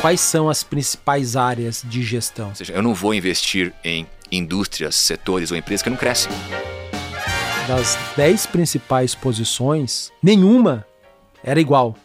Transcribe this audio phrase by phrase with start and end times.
[0.00, 2.48] quais são as principais áreas de gestão?
[2.48, 6.30] Ou seja, eu não vou investir em indústrias, setores ou empresas que não crescem.
[7.66, 10.86] Das 10 principais posições, nenhuma
[11.42, 11.96] era igual.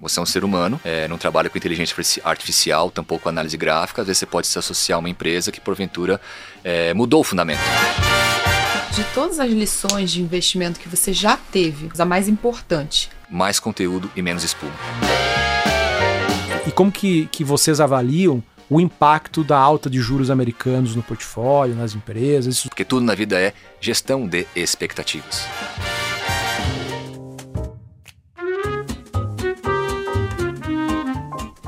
[0.00, 1.94] Você é um ser humano, é, não trabalha com inteligência
[2.24, 4.00] artificial, tampouco com análise gráfica.
[4.00, 6.18] Às vezes você pode se associar a uma empresa que, porventura,
[6.64, 7.60] é, mudou o fundamento.
[8.94, 13.10] De todas as lições de investimento que você já teve, a mais importante?
[13.28, 14.72] Mais conteúdo e menos espuma.
[16.70, 21.74] E como que, que vocês avaliam o impacto da alta de juros americanos no portfólio,
[21.74, 22.54] nas empresas?
[22.54, 22.68] Isso...
[22.68, 25.48] Porque tudo na vida é gestão de expectativas.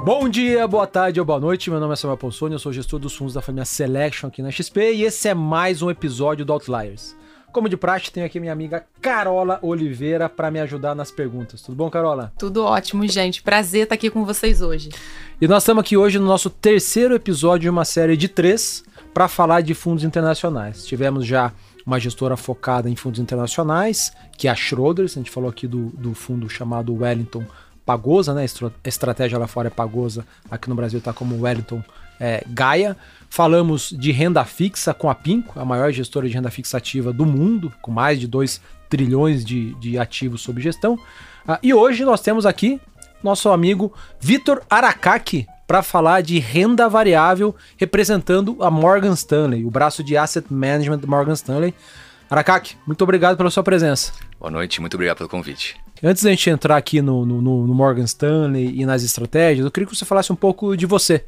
[0.04, 1.68] Bom dia, boa tarde ou boa noite.
[1.68, 4.52] Meu nome é Samuel Ponsoni, eu sou gestor dos fundos da família Selection aqui na
[4.52, 7.16] XP e esse é mais um episódio do Outliers.
[7.52, 11.60] Como de praxe, tenho aqui minha amiga Carola Oliveira para me ajudar nas perguntas.
[11.60, 12.32] Tudo bom, Carola?
[12.38, 13.42] Tudo ótimo, gente.
[13.42, 14.88] Prazer estar aqui com vocês hoje.
[15.38, 19.28] E nós estamos aqui hoje no nosso terceiro episódio de uma série de três para
[19.28, 20.86] falar de fundos internacionais.
[20.86, 21.52] Tivemos já
[21.84, 25.90] uma gestora focada em fundos internacionais, que é a Schroders, a gente falou aqui do,
[25.90, 27.44] do fundo chamado Wellington
[27.84, 28.46] Pagosa, né?
[28.82, 31.82] A estratégia lá fora é Pagosa, aqui no Brasil está como Wellington
[32.20, 32.96] é, Gaia.
[33.28, 37.24] Falamos de renda fixa com a Pinco, a maior gestora de renda fixa ativa do
[37.24, 40.98] mundo, com mais de 2 trilhões de, de ativos sob gestão.
[41.48, 42.80] Ah, e hoje nós temos aqui
[43.22, 50.04] nosso amigo Vitor Aracaki para falar de renda variável representando a Morgan Stanley, o braço
[50.04, 51.74] de asset management da Morgan Stanley.
[52.28, 54.12] Aracaki, muito obrigado pela sua presença.
[54.38, 55.76] Boa noite, muito obrigado pelo convite.
[56.02, 59.86] Antes da gente entrar aqui no, no, no, Morgan Stanley e nas estratégias, eu queria
[59.86, 61.24] que você falasse um pouco de você.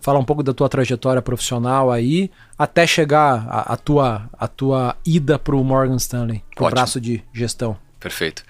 [0.00, 4.96] Falar um pouco da tua trajetória profissional aí, até chegar a, a tua, a tua
[5.04, 7.76] ida para o Morgan Stanley, para o braço de gestão.
[7.98, 8.42] Perfeito.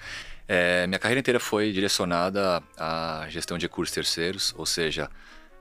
[0.47, 5.09] É, minha carreira inteira foi direcionada à gestão de recursos terceiros, ou seja,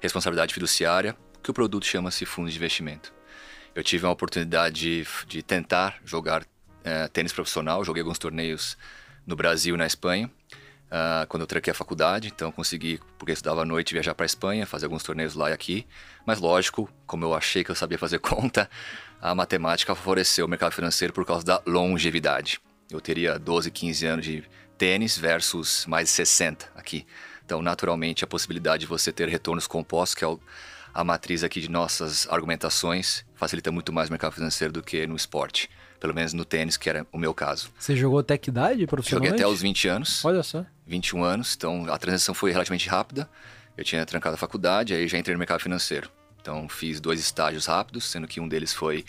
[0.00, 3.12] responsabilidade fiduciária, que o produto chama-se fundo de investimento.
[3.74, 6.44] Eu tive a oportunidade de, de tentar jogar
[6.82, 8.76] é, tênis profissional, joguei alguns torneios
[9.26, 10.30] no Brasil e na Espanha.
[10.90, 14.66] Uh, quando eu tranquei a faculdade, então consegui, porque estudava à noite, viajar para Espanha,
[14.66, 15.86] fazer alguns torneios lá e aqui.
[16.26, 18.68] Mas lógico, como eu achei que eu sabia fazer conta,
[19.22, 22.60] a matemática favoreceu o mercado financeiro por causa da longevidade.
[22.90, 24.42] Eu teria 12, 15 anos de
[24.76, 27.06] tênis versus mais de 60 aqui.
[27.44, 30.36] Então, naturalmente, a possibilidade de você ter retornos compostos, que é
[30.92, 35.14] a matriz aqui de nossas argumentações, facilita muito mais o mercado financeiro do que no
[35.14, 35.70] esporte
[36.00, 37.70] pelo menos no tênis, que era o meu caso.
[37.78, 39.32] Você jogou até que idade profissionalmente?
[39.32, 40.24] Joguei até os 20 anos.
[40.24, 40.64] Olha só.
[40.86, 43.28] 21 anos, então a transição foi relativamente rápida.
[43.76, 46.10] Eu tinha trancado a faculdade, aí já entrei no mercado financeiro.
[46.40, 49.04] Então fiz dois estágios rápidos, sendo que um deles foi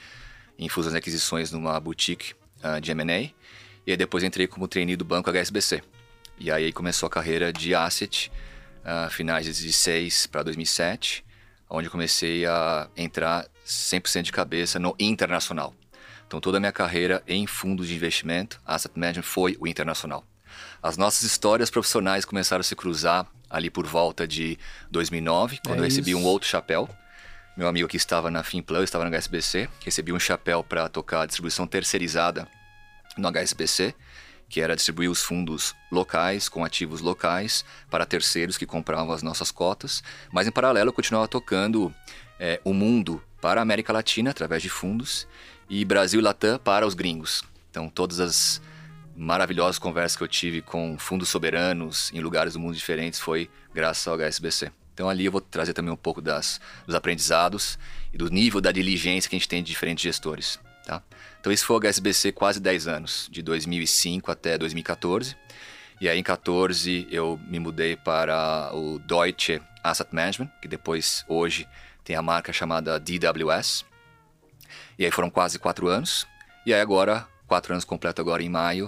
[0.59, 3.31] em fusões e aquisições numa boutique uh, de M&A.
[3.87, 5.81] E aí depois entrei como trainee do banco HSBC.
[6.37, 8.31] E aí começou a carreira de asset,
[8.81, 11.23] uh, finais de 2006 para 2007,
[11.69, 15.73] onde comecei a entrar 100% de cabeça no internacional.
[16.31, 20.23] Então, toda a minha carreira em fundos de investimento, asset management, foi o internacional.
[20.81, 24.57] As nossas histórias profissionais começaram a se cruzar ali por volta de
[24.89, 26.87] 2009, quando é eu recebi um outro chapéu.
[27.57, 31.25] Meu amigo que estava na Finplan, estava no HSBC, recebi um chapéu para tocar a
[31.25, 32.47] distribuição terceirizada
[33.17, 33.93] no HSBC,
[34.47, 39.51] que era distribuir os fundos locais com ativos locais para terceiros que compravam as nossas
[39.51, 40.01] cotas.
[40.31, 41.93] Mas em paralelo eu continuava tocando
[42.39, 45.27] é, o mundo para a América Latina através de fundos
[45.71, 47.45] e Brasil e Latam para os gringos.
[47.69, 48.61] Então, todas as
[49.15, 54.05] maravilhosas conversas que eu tive com fundos soberanos em lugares do mundo diferentes foi graças
[54.05, 54.69] ao HSBC.
[54.93, 57.79] Então, ali eu vou trazer também um pouco das, dos aprendizados
[58.13, 60.59] e do nível da diligência que a gente tem de diferentes gestores.
[60.85, 61.01] Tá?
[61.39, 65.37] Então, isso foi o HSBC quase 10 anos, de 2005 até 2014.
[66.01, 71.65] E aí, em 14, eu me mudei para o Deutsche Asset Management, que depois, hoje,
[72.03, 73.85] tem a marca chamada DWS.
[75.01, 76.27] E aí foram quase quatro anos.
[76.63, 78.87] E aí agora, quatro anos completo agora em maio,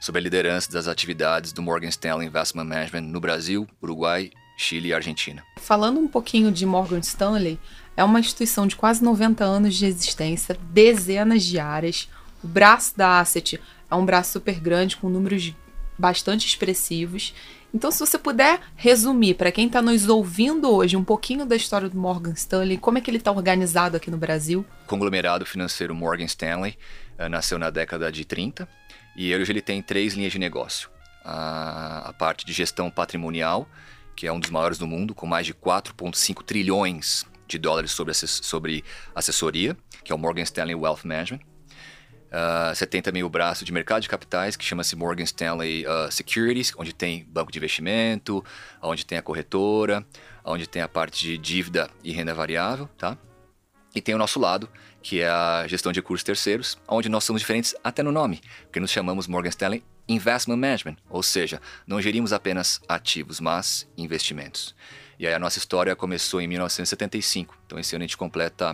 [0.00, 4.92] sob a liderança das atividades do Morgan Stanley Investment Management no Brasil, Uruguai, Chile e
[4.92, 5.44] Argentina.
[5.60, 7.60] Falando um pouquinho de Morgan Stanley,
[7.96, 12.08] é uma instituição de quase 90 anos de existência, dezenas de áreas.
[12.42, 15.54] O braço da Asset é um braço super grande, com números
[15.96, 17.32] bastante expressivos.
[17.74, 21.88] Então, se você puder resumir para quem está nos ouvindo hoje um pouquinho da história
[21.88, 24.64] do Morgan Stanley, como é que ele está organizado aqui no Brasil?
[24.84, 26.76] O conglomerado financeiro Morgan Stanley
[27.18, 28.68] uh, nasceu na década de 30
[29.16, 30.90] e hoje ele tem três linhas de negócio.
[31.24, 33.66] A, a parte de gestão patrimonial,
[34.14, 38.12] que é um dos maiores do mundo, com mais de 4,5 trilhões de dólares sobre,
[38.14, 38.84] sobre
[39.14, 39.74] assessoria,
[40.04, 41.40] que é o Morgan Stanley Wealth Management.
[42.32, 46.10] Uh, você tem também o braço de mercado de capitais, que chama-se Morgan Stanley uh,
[46.10, 48.42] Securities, onde tem banco de investimento,
[48.80, 50.02] onde tem a corretora,
[50.42, 53.18] onde tem a parte de dívida e renda variável, tá?
[53.94, 54.66] E tem o nosso lado,
[55.02, 58.80] que é a gestão de recursos terceiros, onde nós somos diferentes até no nome, porque
[58.80, 64.74] nos chamamos Morgan Stanley Investment Management, ou seja, não gerimos apenas ativos, mas investimentos.
[65.18, 68.72] E aí a nossa história começou em 1975, então esse ano a gente completa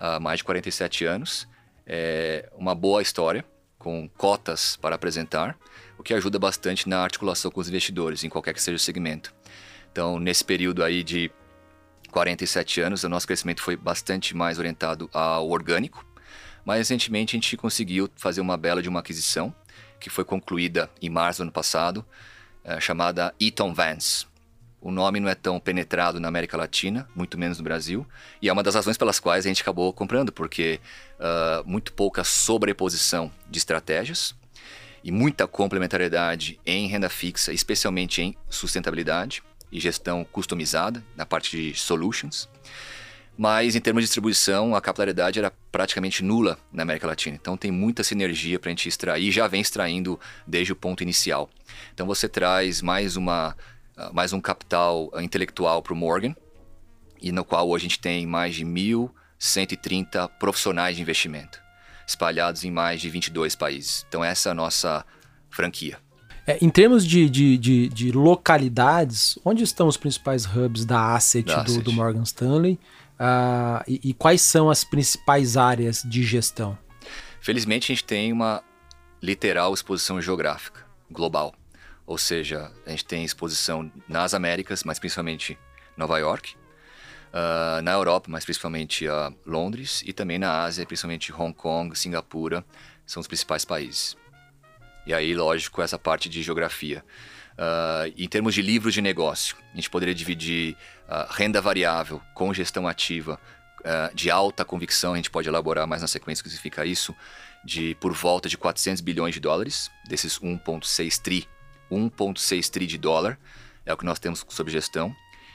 [0.00, 1.50] uh, mais de 47 anos
[1.86, 3.44] é uma boa história,
[3.78, 5.58] com cotas para apresentar,
[5.98, 9.34] o que ajuda bastante na articulação com os investidores, em qualquer que seja o segmento.
[9.90, 11.30] Então, nesse período aí de
[12.10, 16.06] 47 anos, o nosso crescimento foi bastante mais orientado ao orgânico,
[16.64, 19.54] mas recentemente a gente conseguiu fazer uma bela de uma aquisição,
[19.98, 22.04] que foi concluída em março do ano passado,
[22.64, 24.26] é, chamada Eaton Vance.
[24.82, 28.04] O nome não é tão penetrado na América Latina, muito menos no Brasil,
[28.42, 30.80] e é uma das razões pelas quais a gente acabou comprando, porque
[31.20, 34.34] uh, muito pouca sobreposição de estratégias
[35.04, 39.40] e muita complementariedade em renda fixa, especialmente em sustentabilidade
[39.70, 42.48] e gestão customizada na parte de solutions.
[43.38, 47.36] Mas em termos de distribuição, a capilaridade era praticamente nula na América Latina.
[47.40, 51.48] Então tem muita sinergia para a gente extrair, já vem extraindo desde o ponto inicial.
[51.94, 53.56] Então você traz mais uma
[54.12, 56.34] mais um capital intelectual para o Morgan,
[57.20, 61.60] e no qual hoje a gente tem mais de 1.130 profissionais de investimento,
[62.06, 64.04] espalhados em mais de 22 países.
[64.08, 65.04] Então, essa é a nossa
[65.50, 65.98] franquia.
[66.44, 71.46] É, em termos de, de, de, de, localidades, onde estão os principais hubs da Asset,
[71.46, 71.82] da do, asset.
[71.82, 72.80] do, Morgan Stanley?
[73.12, 76.76] Uh, e, e quais são as principais áreas de gestão?
[77.40, 78.62] Felizmente, a gente tem uma
[79.22, 81.54] literal exposição geográfica global.
[82.06, 85.58] Ou seja, a gente tem exposição nas Américas, mas principalmente
[85.96, 86.56] Nova York,
[87.32, 92.64] uh, na Europa, mas principalmente uh, Londres, e também na Ásia, principalmente Hong Kong, Singapura,
[93.06, 94.16] são os principais países.
[95.06, 97.04] E aí, lógico, essa parte de geografia.
[97.52, 100.76] Uh, em termos de livros de negócio, a gente poderia dividir
[101.28, 103.38] renda variável com gestão ativa
[104.14, 107.14] de alta convicção, a gente pode elaborar mais na sequência o que significa isso,
[107.62, 111.46] de por volta de 400 bilhões de dólares, desses 1,6 tri
[111.92, 113.38] 1,6 tri de dólar,
[113.84, 115.14] é o que nós temos sob gestão.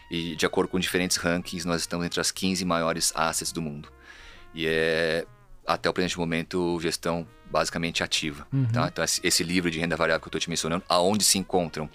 [0.09, 3.91] E de acordo com diferentes rankings, nós estamos entre as 15 maiores assets do mundo.
[4.53, 5.25] E é,
[5.65, 8.47] até o presente momento, gestão basicamente ativa.
[8.51, 8.65] Uhum.
[8.67, 8.87] Tá?
[8.87, 11.89] Então, esse livro de renda variável que eu estou te mencionando, aonde se encontram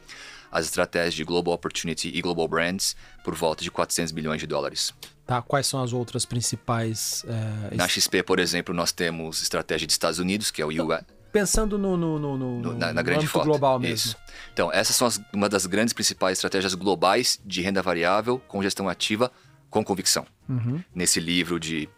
[0.50, 2.94] as estratégias de Global Opportunity e Global Brands
[3.24, 4.92] por volta de 400 bilhões de dólares.
[5.26, 7.24] Tá, quais são as outras principais?
[7.70, 7.74] É...
[7.74, 11.78] Na XP, por exemplo, nós temos estratégia de Estados Unidos, que é o US, pensando
[11.78, 13.46] no, no, no, no na, na grande foto.
[13.46, 13.94] global mesmo.
[13.94, 14.16] Isso.
[14.52, 18.88] Então, essas são as, uma das grandes principais estratégias globais de renda variável com gestão
[18.88, 19.32] ativa
[19.70, 20.26] com convicção.
[20.48, 20.82] Uhum.
[20.94, 21.88] Nesse livro de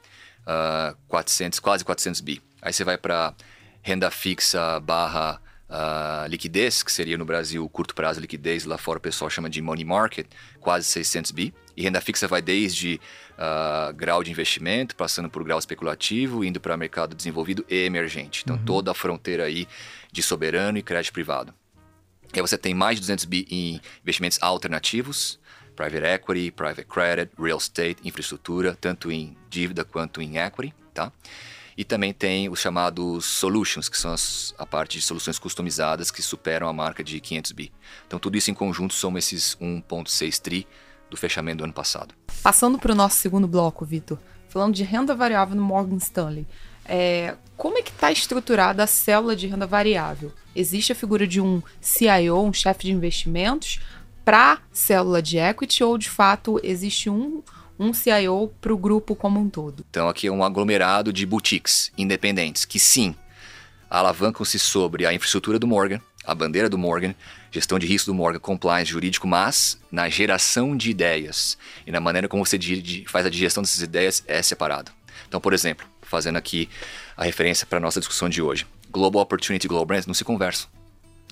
[0.46, 2.40] uh, ah, 400, quase 400 bi.
[2.62, 3.34] Aí você vai para
[3.82, 5.40] renda fixa barra
[5.75, 9.61] uh, liquidez, que seria no Brasil curto prazo liquidez, lá fora o pessoal chama de
[9.61, 10.26] money market,
[10.61, 11.55] quase 600 bi.
[11.76, 13.00] E renda fixa vai desde
[13.32, 18.43] uh, grau de investimento, passando por grau especulativo, indo para mercado desenvolvido e emergente.
[18.44, 18.65] Então, uhum.
[18.65, 19.67] toda a fronteira aí
[20.12, 21.53] de soberano e crédito privado.
[22.32, 25.41] E aí você tem mais de 200 bi em investimentos alternativos,
[25.75, 31.12] private equity, private credit, real estate, infraestrutura, tanto em dívida quanto em equity, tá?
[31.76, 36.23] E também tem os chamados solutions, que são as, a parte de soluções customizadas que
[36.23, 37.73] superam a marca de 500 bi.
[38.06, 40.67] Então tudo isso em conjunto são esses 1.6 tri
[41.11, 42.15] do fechamento do ano passado.
[42.43, 46.46] Passando para o nosso segundo bloco, Vitor, falando de renda variável no Morgan Stanley,
[46.84, 50.32] é, como é que está estruturada a célula de renda variável?
[50.55, 53.81] Existe a figura de um CIO, um chefe de investimentos,
[54.25, 57.43] para célula de equity ou de fato existe um,
[57.78, 59.84] um CIO para o grupo como um todo?
[59.90, 63.14] Então aqui é um aglomerado de boutiques independentes que sim
[63.88, 67.14] alavancam-se sobre a infraestrutura do Morgan, a bandeira do Morgan,
[67.50, 72.28] gestão de risco do Morgan, compliance jurídico, mas na geração de ideias e na maneira
[72.28, 72.58] como você
[73.06, 74.90] faz a digestão dessas ideias é separado.
[75.28, 76.69] Então, por exemplo, fazendo aqui
[77.16, 80.24] a referência para a nossa discussão de hoje, Global Opportunity e Global Brands não se
[80.24, 80.69] conversam.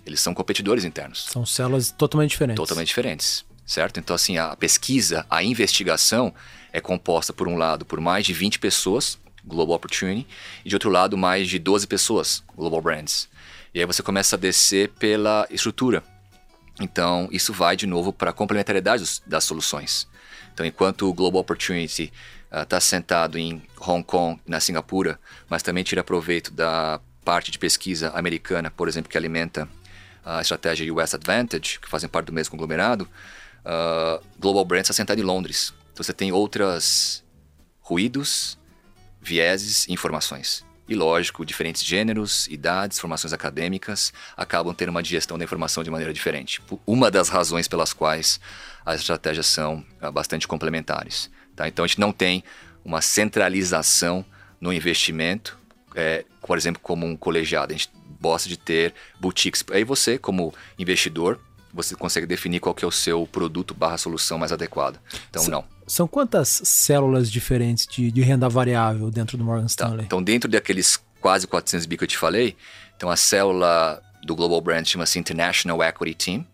[0.05, 1.27] Eles são competidores internos.
[1.31, 2.57] São células totalmente diferentes.
[2.57, 3.99] Totalmente diferentes, certo?
[4.01, 6.35] Então, assim, a pesquisa, a investigação
[6.73, 10.27] é composta, por um lado, por mais de 20 pessoas, Global Opportunity,
[10.65, 13.29] e de outro lado, mais de 12 pessoas, Global Brands.
[13.75, 16.03] E aí você começa a descer pela estrutura.
[16.81, 20.09] Então, isso vai de novo para a complementariedade das soluções.
[20.53, 22.13] Então, enquanto o Global Opportunity
[22.51, 27.59] está uh, sentado em Hong Kong, na Singapura, mas também tira proveito da parte de
[27.59, 29.69] pesquisa americana, por exemplo, que alimenta
[30.25, 33.09] a estratégia US Advantage, que fazem parte do mesmo conglomerado,
[33.65, 35.73] uh, Global Brands está sentado em Londres.
[35.93, 37.25] Então você tem outras
[37.81, 38.59] ruídos,
[39.21, 40.65] vieses e informações.
[40.89, 46.13] E lógico, diferentes gêneros, idades, formações acadêmicas acabam tendo uma digestão da informação de maneira
[46.13, 46.61] diferente.
[46.87, 48.41] Uma das razões pelas quais
[48.85, 51.31] as estratégias são ah, bastante complementares.
[51.55, 51.69] Tá?
[51.69, 52.43] Então a gente não tem
[52.85, 54.25] uma centralização
[54.61, 55.59] no investimento,
[55.95, 57.73] é, por exemplo, como um colegiado.
[57.73, 57.91] A gente
[58.21, 59.65] gosta de ter boutiques.
[59.71, 61.41] Aí você, como investidor,
[61.73, 65.01] você consegue definir qual que é o seu produto barra solução mais adequada.
[65.31, 65.65] Então, não.
[65.87, 69.99] São quantas células diferentes de, de renda variável dentro do Morgan tá, Stanley?
[69.99, 70.05] Tá.
[70.05, 72.57] Então, dentro daqueles quase 400 bi que eu te falei,
[72.97, 76.47] então a célula do Global Brand chama-se International Equity Team,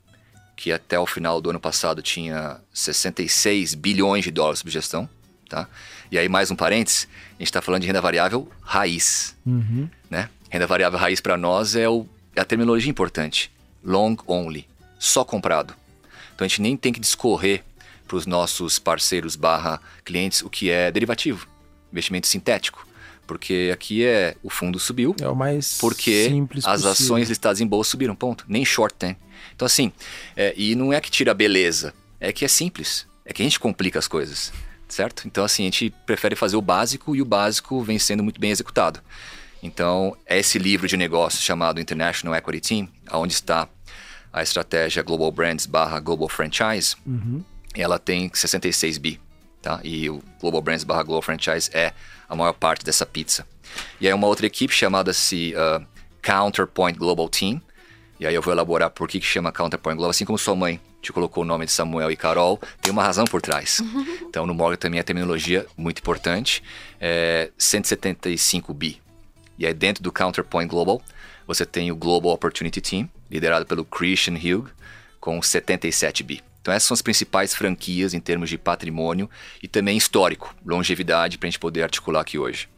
[0.56, 5.08] que até o final do ano passado tinha 66 bilhões de dólares de gestão,
[5.48, 5.68] tá?
[6.10, 9.88] E aí, mais um parênteses, a gente está falando de renda variável raiz, uhum.
[10.10, 10.28] né?
[10.50, 13.52] Renda variável raiz para nós é, o, é a terminologia importante.
[13.84, 14.66] Long only,
[14.98, 15.74] só comprado.
[16.34, 17.64] Então a gente nem tem que discorrer
[18.06, 21.46] para os nossos parceiros barra clientes o que é derivativo,
[21.92, 22.86] investimento sintético.
[23.26, 25.14] Porque aqui é o fundo subiu.
[25.20, 26.92] É o mais porque simples as possível.
[26.92, 28.44] ações listadas em bolsa subiram, ponto.
[28.48, 29.16] Nem short tem.
[29.54, 29.92] Então assim,
[30.34, 33.06] é, e não é que tira a beleza, é que é simples.
[33.26, 34.50] É que a gente complica as coisas,
[34.88, 35.24] certo?
[35.26, 38.50] Então assim, a gente prefere fazer o básico e o básico vem sendo muito bem
[38.50, 39.02] executado.
[39.62, 43.68] Então, é esse livro de negócios chamado International Equity Team, onde está
[44.32, 47.42] a estratégia Global Brands barra Global Franchise, uhum.
[47.74, 49.20] ela tem 66 bi,
[49.62, 49.80] tá?
[49.82, 51.92] E o Global Brands barra Global Franchise é
[52.28, 53.46] a maior parte dessa pizza.
[54.00, 55.84] E aí uma outra equipe chamada-se uh,
[56.22, 57.60] Counterpoint Global Team,
[58.20, 60.80] e aí eu vou elaborar por que, que chama Counterpoint Global, assim como sua mãe
[61.00, 63.80] te colocou o nome de Samuel e Carol, tem uma razão por trás.
[64.28, 66.62] Então no Morgan também a terminologia muito importante,
[67.00, 69.00] é 175 bi.
[69.58, 71.00] E aí dentro do Counterpoint Global,
[71.46, 74.68] você tem o Global Opportunity Team, liderado pelo Christian Hugh,
[75.20, 76.42] com 77 bi.
[76.60, 79.28] Então essas são as principais franquias em termos de patrimônio
[79.62, 82.68] e também histórico, longevidade, para a gente poder articular aqui hoje.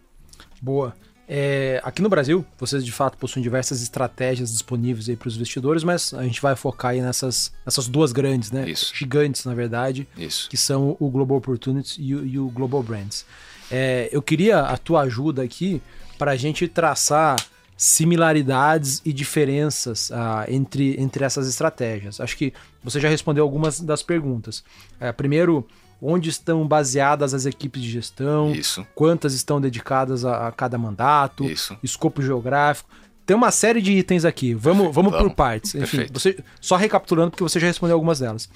[0.61, 0.95] Boa.
[1.33, 6.13] É, aqui no Brasil, vocês de fato possuem diversas estratégias disponíveis para os investidores, mas
[6.13, 8.69] a gente vai focar aí nessas, nessas duas grandes, né?
[8.69, 8.93] Isso.
[8.93, 10.51] Gigantes, na verdade, Isso.
[10.51, 13.25] que são o Global Opportunities e o, e o Global Brands.
[13.71, 15.81] É, eu queria a tua ajuda aqui
[16.19, 17.37] para a gente traçar
[17.81, 22.21] similaridades e diferenças uh, entre, entre essas estratégias.
[22.21, 22.53] Acho que
[22.85, 24.63] você já respondeu algumas das perguntas.
[25.01, 25.67] Uh, primeiro,
[26.01, 28.53] onde estão baseadas as equipes de gestão?
[28.53, 28.87] Isso.
[28.95, 31.47] Quantas estão dedicadas a, a cada mandato?
[31.47, 31.75] Isso.
[31.83, 32.91] Escopo geográfico.
[33.25, 34.53] Tem uma série de itens aqui.
[34.53, 35.29] Vamos, vamos, vamos.
[35.29, 35.75] por partes.
[35.75, 38.51] Enfim, você, só recapitulando, porque você já respondeu algumas delas.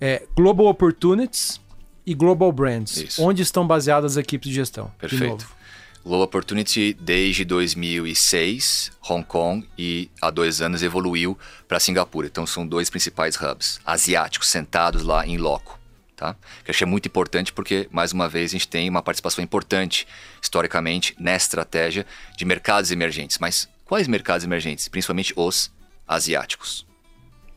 [0.00, 1.60] É, Global Opportunities
[2.06, 2.98] e Global Brands.
[2.98, 3.20] Isso.
[3.20, 4.92] Onde estão baseadas as equipes de gestão?
[4.96, 5.44] Perfeito.
[6.04, 12.26] Global Opportunity desde 2006, Hong Kong e há dois anos evoluiu para Singapura.
[12.26, 15.78] Então são dois principais hubs asiáticos sentados lá em loco.
[16.16, 16.34] Tá?
[16.64, 20.06] Que eu achei muito importante porque, mais uma vez, a gente tem uma participação importante,
[20.40, 22.06] historicamente, nessa estratégia
[22.36, 23.38] de mercados emergentes.
[23.38, 24.86] Mas quais mercados emergentes?
[24.86, 25.70] Principalmente os
[26.06, 26.86] asiáticos.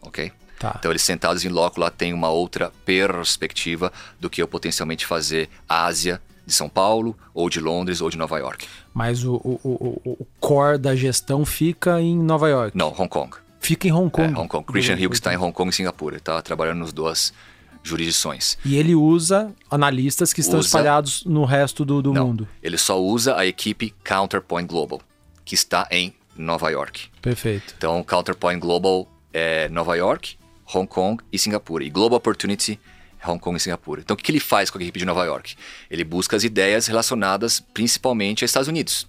[0.01, 0.31] Ok?
[0.57, 0.75] Tá.
[0.79, 5.49] Então, eles sentados em loco lá têm uma outra perspectiva do que eu potencialmente fazer
[5.69, 8.67] Ásia de São Paulo, ou de Londres, ou de Nova York.
[8.93, 12.77] Mas o, o, o, o core da gestão fica em Nova York?
[12.77, 13.35] Não, Hong Kong.
[13.59, 14.33] Fica em Hong Kong?
[14.33, 14.63] É, Hong Kong.
[14.65, 16.17] Christian Hughes está em Hong Kong e Singapura.
[16.17, 17.33] Está trabalhando nas duas
[17.81, 18.57] jurisdições.
[18.65, 20.67] E ele usa analistas que estão usa...
[20.67, 22.47] espalhados no resto do, do Não, mundo?
[22.61, 25.01] ele só usa a equipe Counterpoint Global,
[25.43, 27.09] que está em Nova York.
[27.21, 27.73] Perfeito.
[27.77, 30.37] Então, Counterpoint Global é Nova York,
[30.73, 31.83] Hong Kong e Singapura.
[31.83, 32.79] E Global Opportunity
[33.27, 34.01] Hong Kong e Singapura.
[34.01, 35.55] Então, o que ele faz com a equipe de Nova York?
[35.89, 39.08] Ele busca as ideias relacionadas principalmente aos Estados Unidos.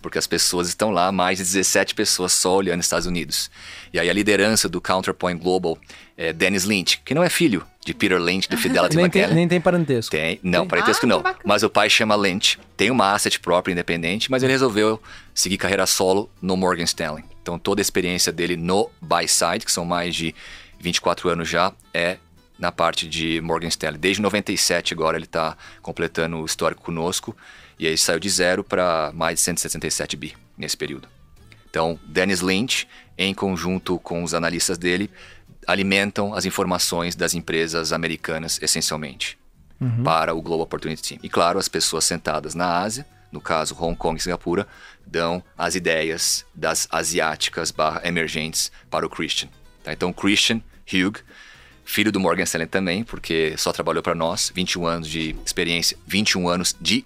[0.00, 3.50] Porque as pessoas estão lá, mais de 17 pessoas só olhando Estados Unidos.
[3.92, 5.76] E aí a liderança do Counterpoint Global
[6.16, 9.48] é Dennis Lynch, que não é filho de Peter Lynch do Fidelity nem tem, nem
[9.48, 10.10] tem parentesco.
[10.10, 10.68] Tem, não, tem.
[10.68, 11.24] parentesco ah, não.
[11.44, 15.02] Mas o pai chama Lynch, tem uma asset própria independente, mas ele resolveu
[15.34, 17.24] seguir carreira solo no Morgan Stanley.
[17.42, 20.34] Então toda a experiência dele no buy side, que são mais de
[20.78, 22.18] 24 anos já, é
[22.58, 23.98] na parte de Morgan Stanley.
[23.98, 27.36] Desde 97 agora ele está completando o histórico conosco
[27.78, 31.08] e aí saiu de zero para mais de 167 bi nesse período.
[31.70, 35.10] Então, Dennis Lynch, em conjunto com os analistas dele,
[35.66, 39.38] alimentam as informações das empresas americanas essencialmente
[39.80, 40.02] uhum.
[40.02, 41.20] para o Global Opportunity Team.
[41.22, 44.66] E claro, as pessoas sentadas na Ásia, no caso Hong Kong e Singapura,
[45.06, 49.48] dão as ideias das asiáticas barra emergentes para o Christian.
[49.84, 49.92] Tá?
[49.92, 51.20] Então, Christian Hugh
[51.88, 56.46] filho do Morgan Stanley também, porque só trabalhou para nós, 21 anos de experiência, 21
[56.46, 57.02] anos de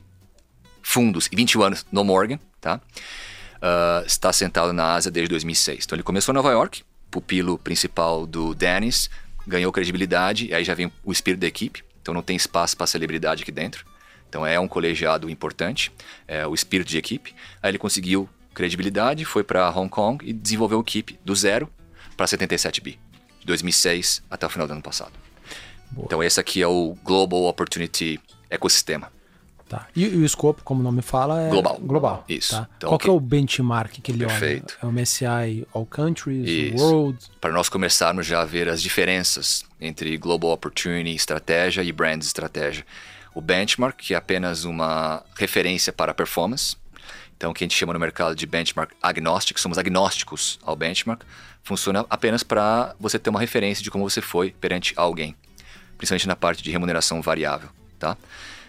[0.83, 2.81] fundos e 21 anos no Morgan, tá?
[3.59, 5.85] Uh, está sentado na Ásia desde 2006.
[5.85, 9.09] Então ele começou em Nova York, pupilo principal do Dennis,
[9.47, 12.89] ganhou credibilidade, e aí já vem o espírito da equipe, então não tem espaço para
[12.89, 13.87] celebridade aqui dentro.
[14.29, 15.93] Então é um colegiado importante,
[16.27, 17.33] é o espírito de equipe.
[17.63, 21.71] Aí ele conseguiu credibilidade, foi para Hong Kong e desenvolveu a equipe do zero
[22.17, 22.99] para 77 bi,
[23.43, 25.13] de 2006 até o final do ano passado.
[25.91, 26.07] Boa.
[26.07, 28.19] Então esse aqui é o Global Opportunity
[28.49, 29.11] Ecosistema.
[29.69, 29.89] Tá.
[29.97, 31.79] E, e, o escopo, como o nome fala, é global.
[31.81, 32.55] global Isso.
[32.55, 32.69] Tá?
[32.77, 33.09] Então, Qual que...
[33.09, 34.77] é o benchmark que ele Perfeito.
[34.83, 34.87] olha?
[34.87, 36.85] É o MSCI All Countries, Isso.
[36.85, 37.19] World?
[37.41, 42.85] Para nós começarmos já a ver as diferenças entre Global Opportunity Estratégia e Brand Estratégia.
[43.35, 46.77] O benchmark, que é apenas uma referência para performance,
[47.35, 51.23] então o que a gente chama no mercado de benchmark agnóstico, somos agnósticos ao benchmark,
[51.63, 55.37] funciona apenas para você ter uma referência de como você foi perante alguém,
[55.97, 58.17] principalmente na parte de remuneração variável, tá?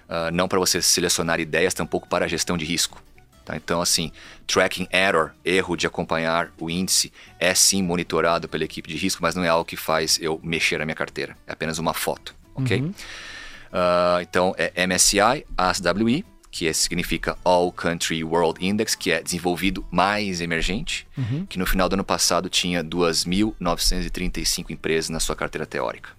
[0.04, 3.02] Uh, não para você selecionar ideias, tampouco para a gestão de risco.
[3.44, 3.56] Tá?
[3.56, 4.12] Então, assim,
[4.48, 9.36] tracking error, erro de acompanhar o índice, é sim monitorado pela equipe de risco, mas
[9.36, 11.36] não é algo que faz eu mexer a minha carteira.
[11.48, 12.82] É apenas uma foto, ok?
[12.82, 12.90] Uhum.
[12.90, 19.84] Uh, então, é MSCI, ASWI, que é, significa All Country World Index, que é desenvolvido
[19.90, 21.48] mais emergente, uhum.
[21.48, 26.12] que no final do ano passado tinha 2.935 empresas na sua carteira teórica.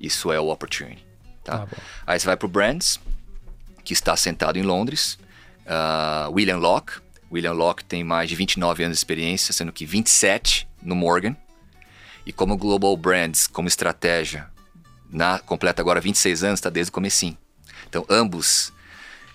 [0.00, 1.04] Isso é o Opportunity.
[1.44, 1.68] Tá?
[1.70, 2.98] Ah, Aí você vai para o Brands,
[3.84, 5.18] que está sentado em Londres.
[5.66, 6.94] Uh, William Locke.
[7.30, 11.36] William Locke tem mais de 29 anos de experiência, sendo que 27 no Morgan.
[12.24, 14.48] E como Global Brands, como estratégia,
[15.10, 17.36] na completa agora 26 anos, está desde o comecinho.
[17.86, 18.72] Então, ambos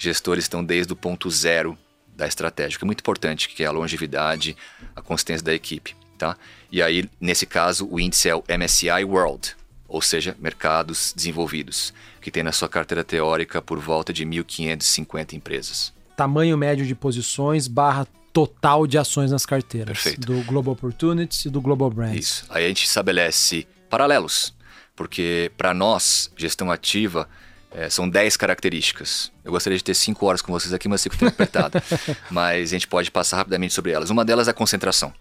[0.01, 1.77] gestores estão desde o ponto zero
[2.15, 4.55] da estratégia, que é muito importante, que é a longevidade,
[4.96, 5.96] a consistência da equipe.
[6.17, 6.38] Tá?
[6.72, 9.55] E aí, nesse caso, o índice é o MSCI World,
[9.88, 15.93] ou seja, mercados desenvolvidos, que tem na sua carteira teórica por volta de 1.550 empresas.
[16.15, 20.01] Tamanho médio de posições barra total de ações nas carteiras.
[20.01, 20.27] Perfeito.
[20.27, 22.17] Do Global Opportunities e do Global Brands.
[22.17, 22.46] Isso.
[22.50, 24.53] Aí a gente estabelece paralelos,
[24.96, 27.27] porque para nós, gestão ativa,
[27.74, 29.32] é, são 10 características.
[29.44, 31.82] Eu gostaria de ter 5 horas com vocês aqui, mas fico tempo apertado.
[32.30, 34.10] mas a gente pode passar rapidamente sobre elas.
[34.10, 35.13] Uma delas é a concentração.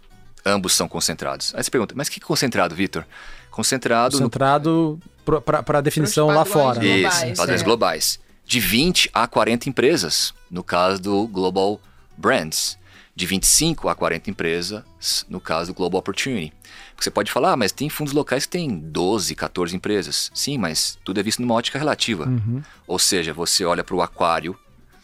[0.45, 1.55] Ambos são concentrados.
[1.55, 3.05] Aí você pergunta, mas que concentrado, Vitor?
[3.51, 4.17] Concentrado.
[4.17, 5.41] Concentrado no...
[5.43, 6.85] para a definição lá fora.
[6.85, 7.65] Isso, globais, padrões é.
[7.65, 8.21] globais.
[8.45, 11.81] De 20 a 40 empresas, no caso do Global
[12.17, 12.79] Brands.
[13.15, 14.83] De 25 a 40 empresas,
[15.29, 16.53] no caso do Global Opportunity.
[17.01, 20.31] Você pode falar, ah, mas tem fundos locais que tem 12, 14 empresas.
[20.35, 22.27] Sim, mas tudo é visto numa ótica relativa.
[22.27, 22.63] Uhum.
[22.87, 24.55] Ou seja, você olha para o aquário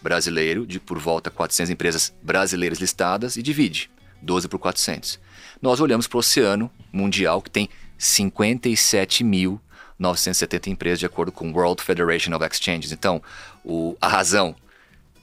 [0.02, 5.18] brasileiro, de por volta 400 empresas brasileiras listadas, e divide 12 por 400.
[5.60, 11.82] Nós olhamos para o oceano mundial, que tem 57.970 empresas, de acordo com o World
[11.82, 12.92] Federation of Exchanges.
[12.92, 13.22] Então,
[13.64, 14.54] o, a razão,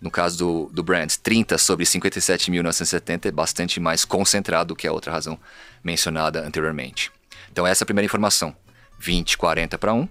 [0.03, 4.91] no caso do, do Brands, 30 sobre 57.970 é bastante mais concentrado do que a
[4.91, 5.39] outra razão
[5.81, 7.09] mencionada anteriormente.
[7.49, 8.53] Então, essa é a primeira informação.
[8.99, 10.05] 20, 40 para um,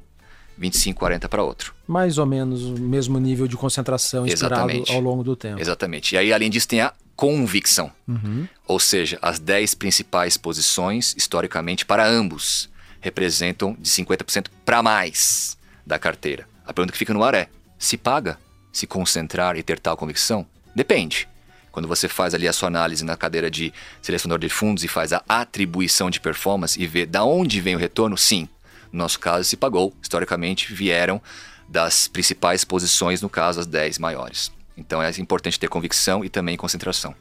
[0.57, 1.75] 25, 40 para outro.
[1.87, 4.93] Mais ou menos o mesmo nível de concentração esperado Exatamente.
[4.95, 5.61] ao longo do tempo.
[5.61, 6.15] Exatamente.
[6.15, 7.93] E aí, além disso, tem a convicção.
[8.09, 8.49] Uhum.
[8.67, 15.99] Ou seja, as 10 principais posições, historicamente, para ambos, representam de 50% para mais da
[15.99, 16.49] carteira.
[16.65, 18.39] A pergunta que fica no ar é: se paga
[18.73, 20.47] se concentrar e ter tal convicção?
[20.75, 21.29] Depende.
[21.71, 25.13] Quando você faz ali a sua análise na cadeira de selecionador de fundos e faz
[25.13, 28.49] a atribuição de performance e vê da onde vem o retorno, sim.
[28.93, 29.95] No nosso caso, se pagou.
[30.03, 31.21] Historicamente, vieram
[31.69, 34.53] das principais posições, no caso, as 10 maiores.
[34.77, 37.15] Então é importante ter convicção e também concentração.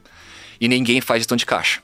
[0.60, 1.82] E ninguém faz gestão de caixa,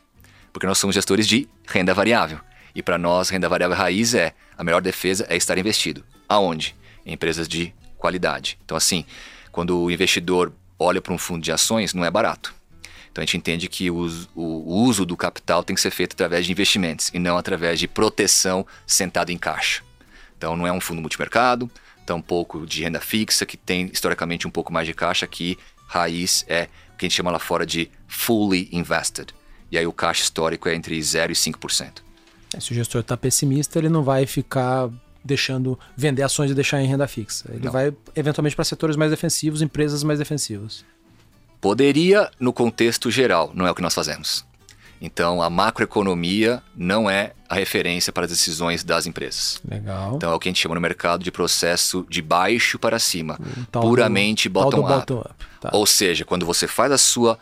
[0.52, 2.38] porque nós somos gestores de renda variável.
[2.74, 6.04] E para nós, renda variável raiz é a melhor defesa é estar investido.
[6.28, 6.76] Aonde?
[7.04, 8.58] Em empresas de qualidade.
[8.64, 9.04] Então, assim,
[9.50, 12.54] quando o investidor olha para um fundo de ações, não é barato.
[13.10, 16.46] Então a gente entende que o, o, uso do capital tem que ser feito através
[16.46, 19.82] de investimentos e não através de proteção sentado em caixa.
[20.36, 21.68] Então não é um fundo multimercado,
[22.06, 25.58] tampouco de renda fixa, que tem historicamente um pouco mais de caixa, que
[25.88, 29.34] raiz é o que a gente chama lá fora de fully invested.
[29.70, 32.02] E aí o caixa histórico é entre 0% e 5%.
[32.54, 34.88] É, se o gestor está pessimista, ele não vai ficar
[35.24, 37.50] deixando vender ações e deixar em renda fixa.
[37.52, 37.72] Ele não.
[37.72, 40.84] vai eventualmente para setores mais defensivos, empresas mais defensivas.
[41.60, 44.46] Poderia no contexto geral, não é o que nós fazemos.
[45.00, 49.60] Então, a macroeconomia não é a referência para as decisões das empresas.
[49.68, 50.16] Legal.
[50.16, 53.38] Então, é o que a gente chama no mercado de processo de baixo para cima,
[53.70, 55.12] puramente bottom-up.
[55.12, 55.70] Bottom tá.
[55.72, 57.38] Ou seja, quando você faz a sua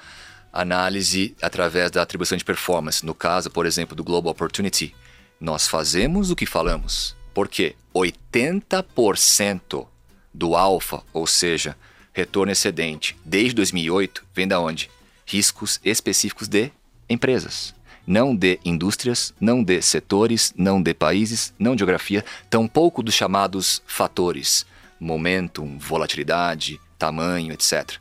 [0.53, 4.95] análise através da atribuição de performance, no caso, por exemplo, do Global Opportunity,
[5.41, 7.16] nós fazemos o que falamos.
[7.37, 9.87] Porque 80%
[10.33, 11.77] do alfa, ou seja,
[12.15, 14.91] retorno excedente, desde 2008, vem da onde?
[15.27, 16.73] Riscos específicos de
[17.07, 17.75] empresas.
[18.07, 23.83] Não de indústrias, não de setores, não de países, não de geografia, tampouco dos chamados
[23.87, 24.65] fatores.
[24.99, 27.99] Momentum, volatilidade, tamanho, etc.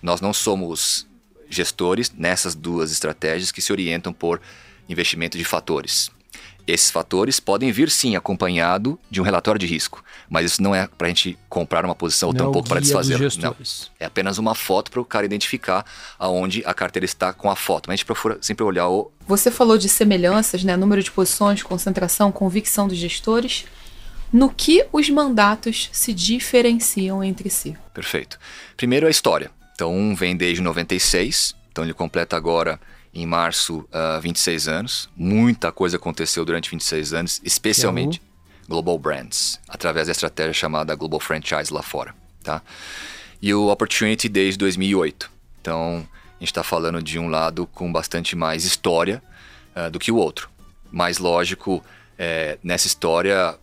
[0.00, 1.08] Nós não somos
[1.50, 4.40] gestores nessas duas estratégias que se orientam por
[4.88, 6.08] investimento de fatores.
[6.66, 10.88] Esses fatores podem vir sim acompanhado de um relatório de risco, mas isso não é
[10.88, 13.20] para a gente comprar uma posição ou Não é tampouco para desfazer.
[13.38, 13.54] Não.
[14.00, 15.86] É apenas uma foto para o cara identificar
[16.18, 17.86] aonde a carteira está com a foto.
[17.86, 20.76] Mas a gente procura sempre olhar o Você falou de semelhanças, né?
[20.76, 23.64] Número de posições, concentração, convicção dos gestores.
[24.32, 27.76] No que os mandatos se diferenciam entre si?
[27.94, 28.40] Perfeito.
[28.76, 29.52] Primeiro a história.
[29.72, 32.80] Então, um vem desde 96, então ele completa agora
[33.16, 35.08] em março ah, 26 anos.
[35.16, 38.20] Muita coisa aconteceu durante 26 anos, especialmente
[38.68, 42.60] Global Brands, através da estratégia chamada Global Franchise lá fora, tá?
[43.40, 45.30] E o Opportunity desde 2008.
[45.60, 49.22] Então, a gente está falando de um lado com bastante mais história
[49.74, 50.50] ah, do que o outro.
[50.92, 51.82] Mais lógico,
[52.18, 53.58] eh, nessa história,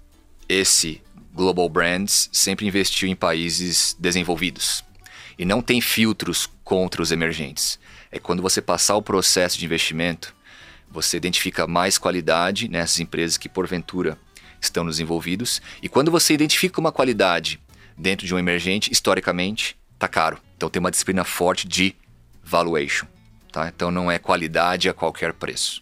[0.49, 1.01] esse
[1.33, 4.83] Global Brands sempre investiu em países desenvolvidos
[5.37, 7.79] e não tem filtros contra os emergentes.
[8.13, 10.35] É quando você passar o processo de investimento,
[10.87, 14.19] você identifica mais qualidade nessas empresas que porventura
[14.61, 17.59] estão nos envolvidos e quando você identifica uma qualidade
[17.97, 20.37] dentro de um emergente, historicamente, tá caro.
[20.55, 21.95] Então tem uma disciplina forte de
[22.43, 23.07] valuation,
[23.51, 23.67] tá?
[23.67, 25.81] Então não é qualidade a qualquer preço.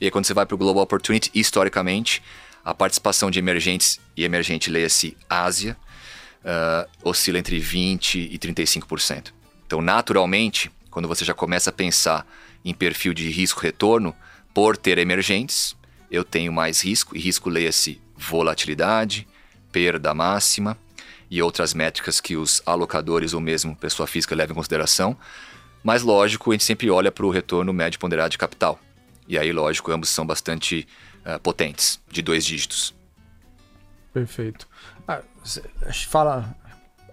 [0.00, 2.22] E aí, quando você vai para o Global Opportunity, historicamente,
[2.64, 5.76] a participação de emergentes, e emergente leia-se Ásia,
[6.42, 9.34] ah, oscila entre 20% e 35%.
[9.66, 12.26] Então, naturalmente, quando você já começa a pensar
[12.64, 14.14] em perfil de risco-retorno,
[14.52, 15.76] por ter emergentes,
[16.10, 19.26] eu tenho mais risco, e risco leia-se volatilidade,
[19.70, 20.76] perda máxima
[21.30, 25.16] e outras métricas que os alocadores ou mesmo pessoa física levam em consideração.
[25.82, 28.78] Mas, lógico, a gente sempre olha para o retorno médio ponderado de capital.
[29.28, 30.86] E aí, lógico, ambos são bastante
[31.24, 32.92] ah, potentes, de dois dígitos.
[34.12, 34.66] Perfeito.
[35.06, 35.22] Ah,
[36.08, 36.54] fala,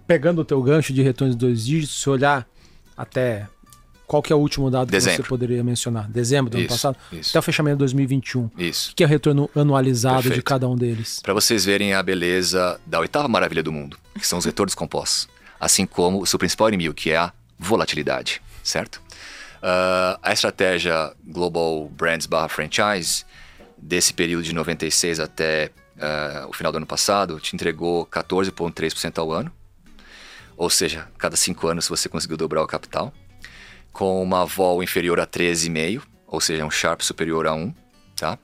[0.08, 2.48] pegando o teu gancho de retorno de dois dígitos, se olhar
[2.98, 3.48] até
[4.08, 5.24] qual que é o último dado que Dezembro.
[5.24, 6.10] você poderia mencionar?
[6.10, 6.98] Dezembro do ano Isso, passado?
[7.12, 7.30] isso.
[7.32, 8.50] Até o fechamento de 2021.
[8.58, 8.92] Isso.
[8.92, 10.46] O que é o retorno anualizado de Perfeito.
[10.46, 11.20] cada um deles?
[11.20, 15.28] Para vocês verem a beleza da oitava maravilha do mundo, que são os retornos compostos,
[15.60, 19.02] assim como o seu principal inimigo, que é a volatilidade, certo?
[19.62, 23.26] Ah, a estratégia Global Brands barra Franchise,
[23.78, 29.34] desse período de 96 até ah, o final do ano passado, te entregou 14,3% ao
[29.34, 29.52] ano,
[30.56, 33.14] ou seja, cada cinco anos você conseguiu dobrar o capital,
[33.98, 37.74] com uma vol inferior a 13,5, ou seja, um Sharp superior a 1,
[38.16, 38.38] tá?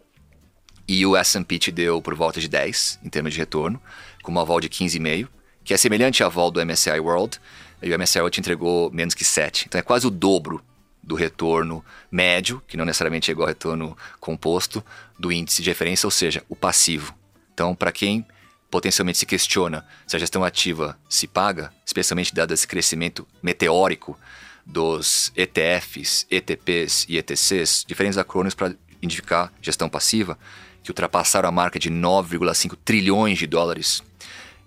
[0.88, 3.80] E o S&P te deu por volta de 10 em termos de retorno,
[4.24, 5.28] com uma vol de 15,5,
[5.64, 7.40] que é semelhante à vol do MSCI World,
[7.84, 9.66] e o MSCI World te entregou menos que 7.
[9.68, 10.60] Então é quase o dobro
[11.04, 14.84] do retorno médio, que não necessariamente é igual ao retorno composto,
[15.20, 17.14] do índice de referência, ou seja, o passivo.
[17.54, 18.26] Então, para quem
[18.72, 24.18] potencialmente se questiona se a gestão ativa se paga, especialmente dado esse crescimento meteórico
[24.66, 30.38] dos ETFs, ETPs e ETCs, diferentes acrônimos para indicar gestão passiva,
[30.82, 34.02] que ultrapassaram a marca de 9,5 trilhões de dólares.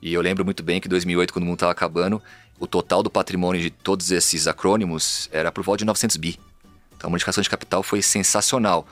[0.00, 2.22] E eu lembro muito bem que em 2008, quando o mundo estava acabando,
[2.58, 6.38] o total do patrimônio de todos esses acrônimos era por volta de 900 bi.
[6.96, 8.86] Então a modificação de capital foi sensacional,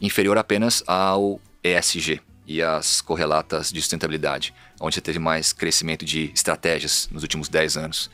[0.00, 6.30] inferior apenas ao ESG e as correlatas de sustentabilidade, onde você teve mais crescimento de
[6.34, 8.10] estratégias nos últimos 10 anos.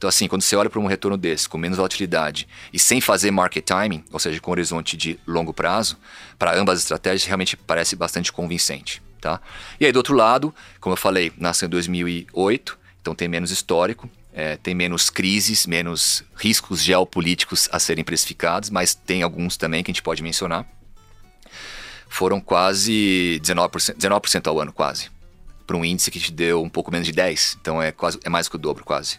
[0.00, 3.30] Então, assim, quando você olha para um retorno desse, com menos volatilidade e sem fazer
[3.30, 5.98] market timing, ou seja, com horizonte de longo prazo,
[6.38, 9.02] para ambas as estratégias realmente parece bastante convincente.
[9.20, 9.38] Tá?
[9.78, 14.08] E aí, do outro lado, como eu falei, nasceu em 2008, então tem menos histórico,
[14.32, 19.90] é, tem menos crises, menos riscos geopolíticos a serem precificados, mas tem alguns também que
[19.90, 20.66] a gente pode mencionar.
[22.08, 25.10] Foram quase 19%, 19% ao ano, quase.
[25.66, 28.30] Para um índice que te deu um pouco menos de 10%, então é, quase, é
[28.30, 29.18] mais que o dobro, quase.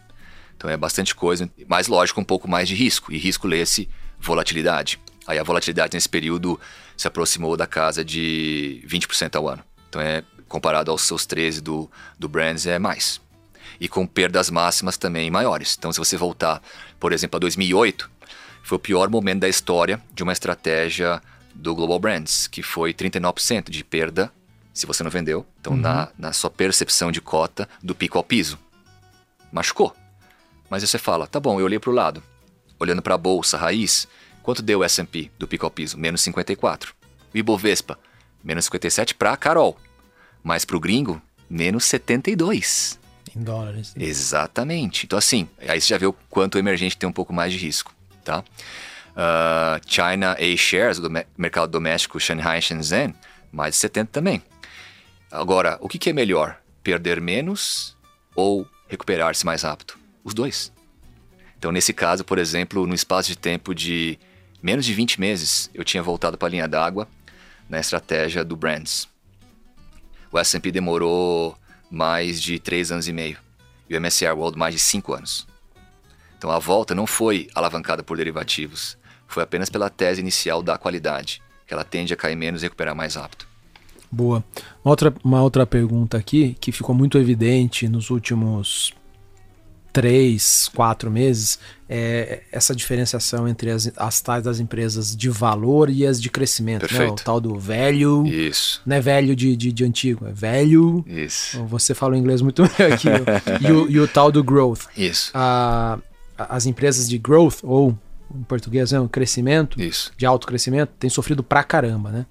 [0.62, 3.12] Então é bastante coisa, mas lógico, um pouco mais de risco.
[3.12, 5.00] E risco lê-se volatilidade.
[5.26, 6.60] Aí a volatilidade nesse período
[6.96, 9.64] se aproximou da casa de 20% ao ano.
[9.90, 13.20] Então é comparado aos seus 13 do, do Brands é mais.
[13.80, 15.76] E com perdas máximas também maiores.
[15.80, 16.62] Então se você voltar,
[17.00, 18.08] por exemplo, a 2008,
[18.62, 21.20] foi o pior momento da história de uma estratégia
[21.56, 24.32] do Global Brands, que foi 39% de perda
[24.72, 25.44] se você não vendeu.
[25.60, 28.60] Então na, na sua percepção de cota do pico ao piso.
[29.52, 29.96] Machucou.
[30.72, 32.24] Mas aí você fala, tá bom, eu olhei para o lado.
[32.80, 34.08] Olhando para a bolsa raiz,
[34.42, 35.98] quanto deu o S&P do pico ao piso?
[35.98, 36.96] Menos 54.
[37.34, 38.00] O Ibovespa,
[38.42, 39.78] menos 57 para Carol.
[40.42, 42.98] Mas para o gringo, menos 72.
[43.36, 43.94] Em dólares.
[43.98, 45.06] Exatamente.
[45.06, 47.60] Então, assim, aí você já vê o quanto o emergente tem um pouco mais de
[47.60, 48.42] risco, tá?
[49.14, 53.14] Ah, China A-Shares, do me- mercado doméstico Shanghai e Shenzhen,
[53.52, 54.42] mais de 70 também.
[55.30, 56.58] Agora, o que, que é melhor?
[56.82, 57.96] Perder menos
[58.36, 60.01] ou recuperar-se mais rápido?
[60.24, 60.72] Os dois.
[61.58, 64.18] Então, nesse caso, por exemplo, no espaço de tempo de
[64.62, 67.08] menos de 20 meses, eu tinha voltado para a linha d'água
[67.70, 69.08] na estratégia do Brands.
[70.32, 71.58] O S&P demorou
[71.90, 73.38] mais de 3 anos e meio
[73.90, 75.48] e o MSCI World mais de 5 anos.
[76.38, 81.42] Então a volta não foi alavancada por derivativos, foi apenas pela tese inicial da qualidade,
[81.68, 83.46] que ela tende a cair menos e recuperar mais rápido.
[84.10, 84.44] Boa.
[84.84, 88.94] Uma outra, uma outra pergunta aqui que ficou muito evidente nos últimos
[89.92, 96.06] três, quatro meses, é essa diferenciação entre as, as tais das empresas de valor e
[96.06, 96.92] as de crescimento.
[96.94, 97.08] Né?
[97.08, 98.26] O tal do velho.
[98.26, 98.82] Isso.
[98.86, 101.04] Não é velho de, de, de antigo, é velho.
[101.08, 101.64] Isso.
[101.66, 103.08] Você falou inglês muito bem aqui.
[103.62, 104.84] e, o, e o tal do growth.
[104.96, 105.32] Isso.
[105.34, 106.00] A,
[106.38, 107.98] as empresas de growth, ou
[108.34, 110.12] em português, né, crescimento, Isso.
[110.18, 112.26] de alto crescimento, têm sofrido pra caramba, né?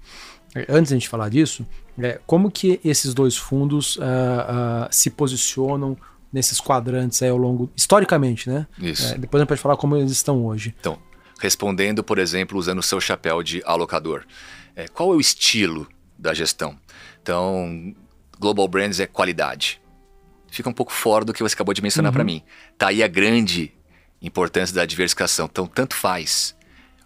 [0.67, 1.65] Antes de a gente falar disso,
[2.01, 5.97] é, como que esses dois fundos uh, uh, se posicionam
[6.31, 8.67] nesses quadrantes aí ao longo, historicamente, né?
[8.79, 9.13] Isso.
[9.13, 10.73] É, depois a gente pode falar como eles estão hoje.
[10.79, 10.97] Então,
[11.39, 14.23] respondendo, por exemplo, usando o seu chapéu de alocador,
[14.75, 16.77] é, qual é o estilo da gestão?
[17.21, 17.93] Então,
[18.39, 19.81] Global Brands é qualidade.
[20.49, 22.13] Fica um pouco fora do que você acabou de mencionar uhum.
[22.15, 22.43] para mim.
[22.77, 23.73] Tá aí a grande
[24.21, 25.47] importância da diversificação.
[25.49, 26.55] Então, tanto faz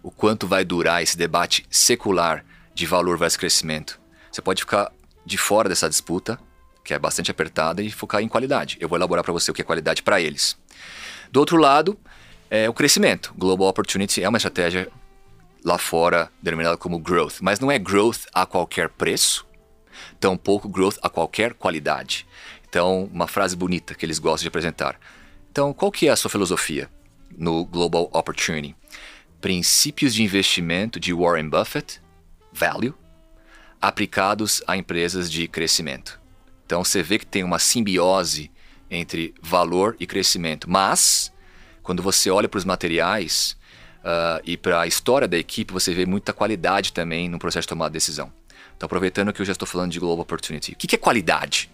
[0.02, 4.00] o quanto vai durar esse debate secular de valor versus crescimento.
[4.32, 4.92] Você pode ficar
[5.26, 6.40] de fora dessa disputa,
[6.86, 8.78] que é bastante apertada, e focar em qualidade.
[8.80, 10.56] Eu vou elaborar para você o que é qualidade para eles.
[11.32, 12.00] Do outro lado,
[12.50, 13.34] é o crescimento.
[13.36, 14.88] Global Opportunity é uma estratégia
[15.64, 19.48] lá fora denominada como growth, mas não é growth a qualquer preço,
[20.20, 22.28] tampouco growth a qualquer qualidade.
[22.70, 25.00] Então, uma frase bonita que eles gostam de apresentar.
[25.52, 26.90] Então, qual que é a sua filosofia
[27.36, 28.76] no Global Opportunity?
[29.42, 32.00] Princípios de investimento de Warren Buffett,
[32.54, 32.94] value,
[33.82, 36.20] aplicados a empresas de crescimento.
[36.66, 38.52] Então você vê que tem uma simbiose
[38.90, 40.70] entre valor e crescimento.
[40.70, 41.32] Mas,
[41.84, 43.58] quando você olha para os materiais
[44.02, 47.70] uh, e para a história da equipe, você vê muita qualidade também no processo de
[47.70, 48.32] tomar de decisão.
[48.76, 51.72] Então, aproveitando que eu já estou falando de Global Opportunity, o que, que é qualidade?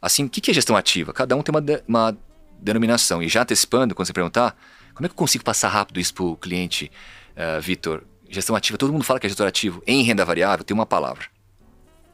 [0.00, 1.12] Assim, o que, que é gestão ativa?
[1.12, 2.16] Cada um tem uma, de, uma
[2.58, 3.22] denominação.
[3.22, 4.56] E já antecipando, quando você perguntar,
[4.94, 6.90] como é que eu consigo passar rápido isso para o cliente,
[7.36, 8.02] uh, Vitor?
[8.28, 9.82] Gestão ativa, todo mundo fala que é gestor ativo.
[9.86, 11.26] Em renda variável, tem uma palavra: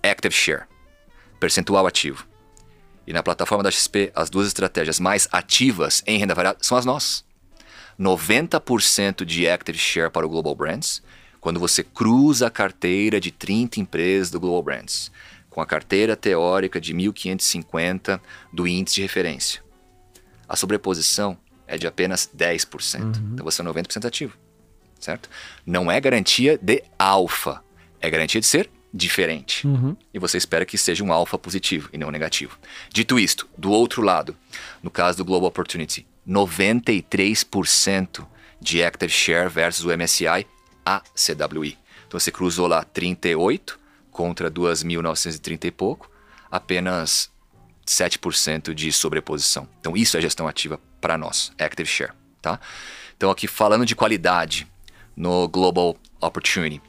[0.03, 0.65] Active Share
[1.41, 2.27] percentual ativo.
[3.07, 6.85] E na plataforma da XP, as duas estratégias mais ativas em renda variável são as
[6.85, 7.25] nossas.
[7.99, 11.03] 90% de Active Share para o Global Brands,
[11.41, 15.11] quando você cruza a carteira de 30 empresas do Global Brands,
[15.49, 18.21] com a carteira teórica de 1550
[18.53, 19.63] do índice de referência.
[20.49, 23.01] A sobreposição é de apenas 10%.
[23.01, 23.31] Uhum.
[23.35, 24.37] Então você é 90% ativo,
[24.99, 25.29] certo?
[25.67, 27.63] Não é garantia de alfa,
[28.01, 29.67] é garantia de ser diferente.
[29.67, 29.97] Uhum.
[30.13, 32.59] E você espera que seja um alfa positivo e não negativo.
[32.93, 34.37] Dito isto, do outro lado,
[34.83, 38.27] no caso do Global Opportunity, 93%
[38.61, 40.47] de Active Share versus o MSCI
[40.85, 41.79] ACWI.
[42.07, 43.79] Então você cruzou lá 38
[44.11, 46.11] contra 2.930 e pouco,
[46.51, 47.31] apenas
[47.87, 49.69] 7% de sobreposição.
[49.81, 52.61] Então isso é gestão ativa para nós, Active Share, tá?
[53.17, 54.67] Então aqui falando de qualidade
[55.17, 56.83] no Global Opportunity,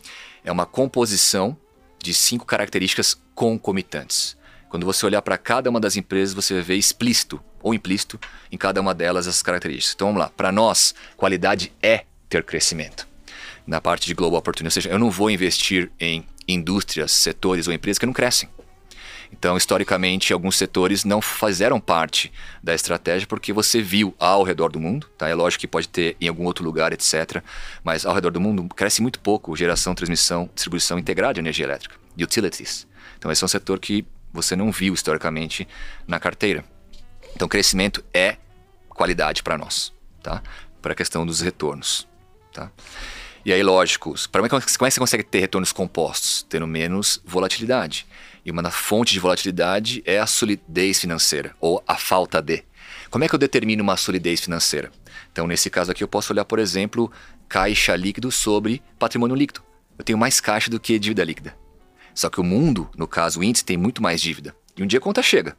[0.43, 1.55] é uma composição
[2.03, 4.37] de cinco características concomitantes.
[4.69, 8.19] Quando você olhar para cada uma das empresas, você ver explícito ou implícito
[8.51, 9.93] em cada uma delas essas características.
[9.93, 10.29] Então vamos lá.
[10.29, 13.07] Para nós, qualidade é ter crescimento.
[13.67, 17.73] Na parte de global opportunity, ou seja, eu não vou investir em indústrias, setores ou
[17.73, 18.49] empresas que não crescem.
[19.31, 24.79] Então, historicamente, alguns setores não fizeram parte da estratégia porque você viu ao redor do
[24.79, 25.27] mundo, tá?
[25.27, 27.41] É lógico que pode ter em algum outro lugar, etc.
[27.83, 31.95] Mas ao redor do mundo cresce muito pouco geração, transmissão, distribuição integrada de energia elétrica,
[32.19, 32.85] utilities.
[33.17, 35.67] Então, esse é um setor que você não viu historicamente
[36.07, 36.63] na carteira.
[37.35, 38.37] Então, crescimento é
[38.89, 40.43] qualidade para nós, tá?
[40.81, 42.07] Para a questão dos retornos,
[42.53, 42.69] tá?
[43.43, 46.45] E aí, lógico, como é que você consegue ter retornos compostos?
[46.47, 48.05] Tendo menos volatilidade.
[48.43, 52.63] E uma fonte de volatilidade é a solidez financeira, ou a falta de.
[53.09, 54.91] Como é que eu determino uma solidez financeira?
[55.31, 57.11] Então, nesse caso aqui, eu posso olhar, por exemplo,
[57.47, 59.61] caixa líquido sobre patrimônio líquido.
[59.97, 61.55] Eu tenho mais caixa do que dívida líquida.
[62.15, 64.55] Só que o mundo, no caso o índice, tem muito mais dívida.
[64.75, 65.55] E um dia a conta chega.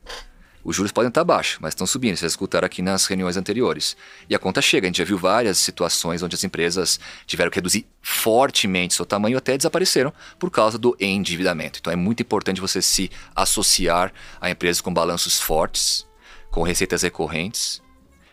[0.65, 2.17] Os juros podem estar baixos, mas estão subindo.
[2.17, 3.97] Vocês escutaram aqui nas reuniões anteriores.
[4.29, 4.87] E a conta chega.
[4.87, 9.37] A gente já viu várias situações onde as empresas tiveram que reduzir fortemente seu tamanho
[9.37, 11.81] até desapareceram por causa do endividamento.
[11.81, 16.07] Então é muito importante você se associar a empresas com balanços fortes,
[16.51, 17.83] com receitas recorrentes,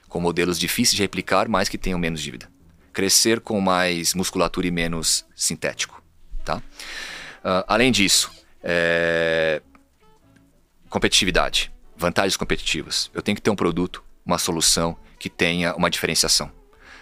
[0.07, 2.47] com modelos difíceis de replicar, mas que tenham menos dívida.
[2.93, 6.03] Crescer com mais musculatura e menos sintético.
[6.45, 6.57] Tá?
[6.57, 8.31] Uh, além disso,
[8.63, 9.61] é...
[10.89, 13.11] competitividade vantagens competitivas.
[13.13, 16.51] Eu tenho que ter um produto uma solução que tenha uma diferenciação.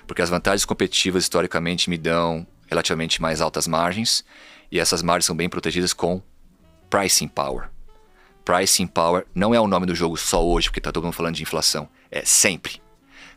[0.07, 4.23] Porque as vantagens competitivas historicamente me dão relativamente mais altas margens
[4.71, 6.21] e essas margens são bem protegidas com
[6.89, 7.69] pricing power.
[8.45, 11.35] Pricing power não é o nome do jogo só hoje, porque está todo mundo falando
[11.35, 11.89] de inflação.
[12.09, 12.81] É sempre.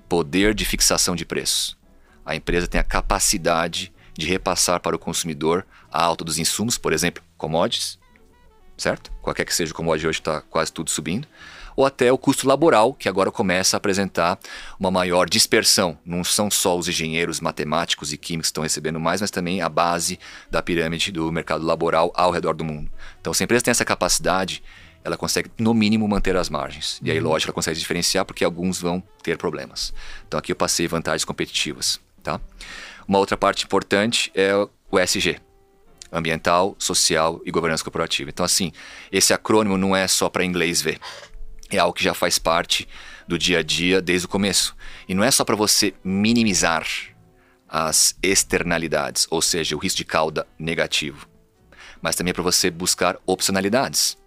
[0.09, 1.77] Poder de fixação de preços.
[2.25, 6.92] A empresa tem a capacidade de repassar para o consumidor a alta dos insumos, por
[6.92, 7.99] exemplo, commodities,
[8.81, 9.12] certo?
[9.23, 11.27] Qualquer que seja o commodity hoje está quase tudo subindo
[11.77, 14.38] ou até o custo laboral, que agora começa a apresentar
[14.79, 15.97] uma maior dispersão.
[16.05, 19.69] Não são só os engenheiros matemáticos e químicos que estão recebendo mais, mas também a
[19.69, 20.19] base
[20.51, 22.90] da pirâmide do mercado laboral ao redor do mundo.
[23.21, 24.62] Então, se a empresa tem essa capacidade,
[25.03, 27.01] ela consegue, no mínimo, manter as margens.
[27.03, 27.29] E aí, uhum.
[27.29, 29.95] lógico, ela consegue diferenciar porque alguns vão ter problemas.
[30.27, 31.99] Então, aqui eu passei vantagens competitivas.
[32.23, 32.38] Tá?
[33.09, 34.55] Uma outra parte importante é
[34.90, 35.40] o SG,
[36.12, 38.31] ambiental, social e governança corporativa.
[38.31, 38.73] Então, assim,
[39.12, 40.99] esse acrônimo não é só para inglês ver
[41.70, 42.88] é algo que já faz parte
[43.27, 44.77] do dia a dia desde o começo.
[45.09, 46.87] E não é só para você minimizar
[47.68, 51.29] as externalidades, ou seja, o risco de cauda negativo,
[52.03, 54.18] mas também para você buscar opcionalidades.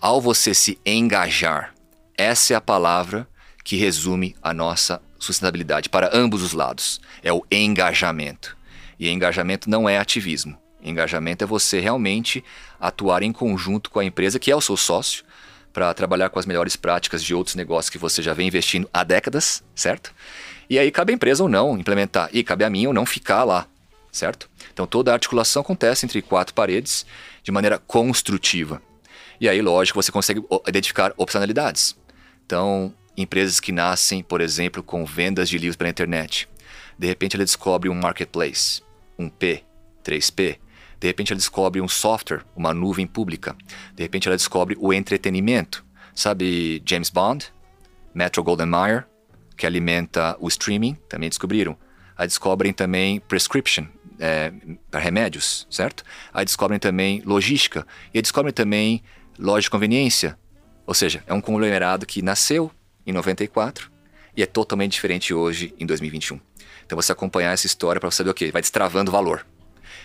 [0.00, 1.74] Ao você se engajar,
[2.16, 3.26] essa é a palavra
[3.64, 7.00] que resume a nossa sustentabilidade para ambos os lados.
[7.22, 8.56] É o engajamento.
[8.98, 10.61] E engajamento não é ativismo.
[10.82, 12.44] Engajamento é você realmente
[12.80, 15.24] atuar em conjunto com a empresa que é o seu sócio,
[15.72, 19.02] para trabalhar com as melhores práticas de outros negócios que você já vem investindo há
[19.02, 20.12] décadas, certo?
[20.68, 23.44] E aí cabe a empresa ou não implementar, e cabe a mim ou não ficar
[23.44, 23.66] lá,
[24.10, 24.50] certo?
[24.72, 27.06] Então toda a articulação acontece entre quatro paredes
[27.42, 28.82] de maneira construtiva.
[29.40, 31.96] E aí, lógico, você consegue identificar opcionalidades.
[32.46, 36.48] Então, empresas que nascem, por exemplo, com vendas de livros pela internet.
[36.98, 38.82] De repente ela descobre um marketplace,
[39.18, 39.64] um P,
[40.04, 40.58] 3P,
[41.02, 43.56] de repente ela descobre um software, uma nuvem pública.
[43.92, 45.84] De repente ela descobre o entretenimento.
[46.14, 47.52] Sabe James Bond,
[48.14, 49.08] Metro Golden Mayer,
[49.56, 51.76] que alimenta o streaming, também descobriram.
[52.16, 53.86] Aí descobrem também prescription,
[54.20, 54.52] é,
[54.92, 56.04] remédios, certo?
[56.32, 57.84] Aí descobrem também logística.
[58.14, 59.02] E aí descobrem também
[59.36, 60.38] loja de conveniência.
[60.86, 62.70] Ou seja, é um conglomerado que nasceu
[63.04, 63.90] em 94
[64.36, 66.38] e é totalmente diferente hoje em 2021.
[66.86, 69.44] Então você acompanhar essa história para saber o okay, que vai destravando valor.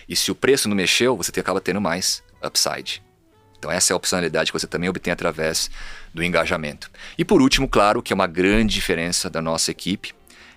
[0.08, 3.02] E se o preço não mexeu, você acaba tendo mais upside.
[3.58, 5.70] Então essa é a opcionalidade que você também obtém através
[6.14, 6.90] do engajamento.
[7.16, 10.14] E por último, claro, que é uma grande diferença da nossa equipe,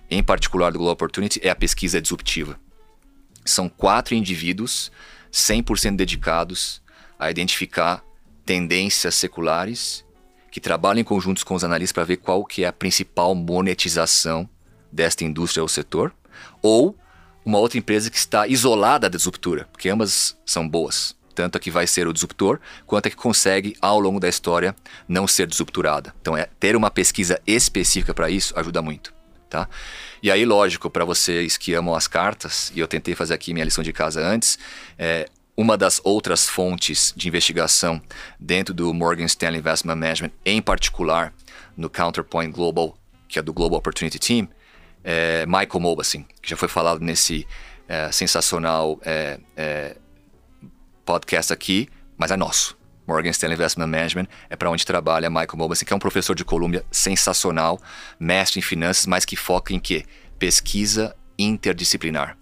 [0.10, 2.60] em particular do Global Opportunity, é a pesquisa disruptiva.
[3.44, 4.92] São quatro indivíduos
[5.32, 6.82] 100% dedicados
[7.18, 8.04] a identificar
[8.46, 10.06] tendências seculares
[10.52, 14.48] que trabalham em conjuntos com os analistas para ver qual que é a principal monetização
[14.92, 16.14] desta indústria ou setor,
[16.62, 16.96] ou
[17.44, 21.16] uma outra empresa que está isolada da disruptura, porque ambas são boas.
[21.34, 24.76] Tanto a que vai ser o disruptor, quanto a que consegue, ao longo da história,
[25.08, 26.14] não ser disrupturada.
[26.22, 29.14] Então, é, ter uma pesquisa específica para isso ajuda muito.
[29.50, 29.68] Tá?
[30.22, 33.66] E aí, lógico, para vocês que amam as cartas, e eu tentei fazer aqui minha
[33.66, 34.60] lição de casa antes,
[34.98, 38.02] é, uma das outras fontes de investigação
[38.40, 41.34] dentro do Morgan Stanley Investment Management, em particular
[41.76, 44.48] no Counterpoint Global, que é do Global Opportunity Team,
[45.04, 47.48] é, Michael Mobassin, que já foi falado nesse
[47.88, 49.98] é, sensacional é, é,
[51.06, 52.80] podcast aqui, mas é nosso.
[53.08, 56.46] Morgan Stanley Investment Management é para onde trabalha Michael Mobassin, que é um professor de
[56.46, 57.80] Colômbia sensacional,
[58.20, 60.06] mestre em finanças, mas que foca em quê?
[60.40, 62.38] Pesquisa interdisciplinar.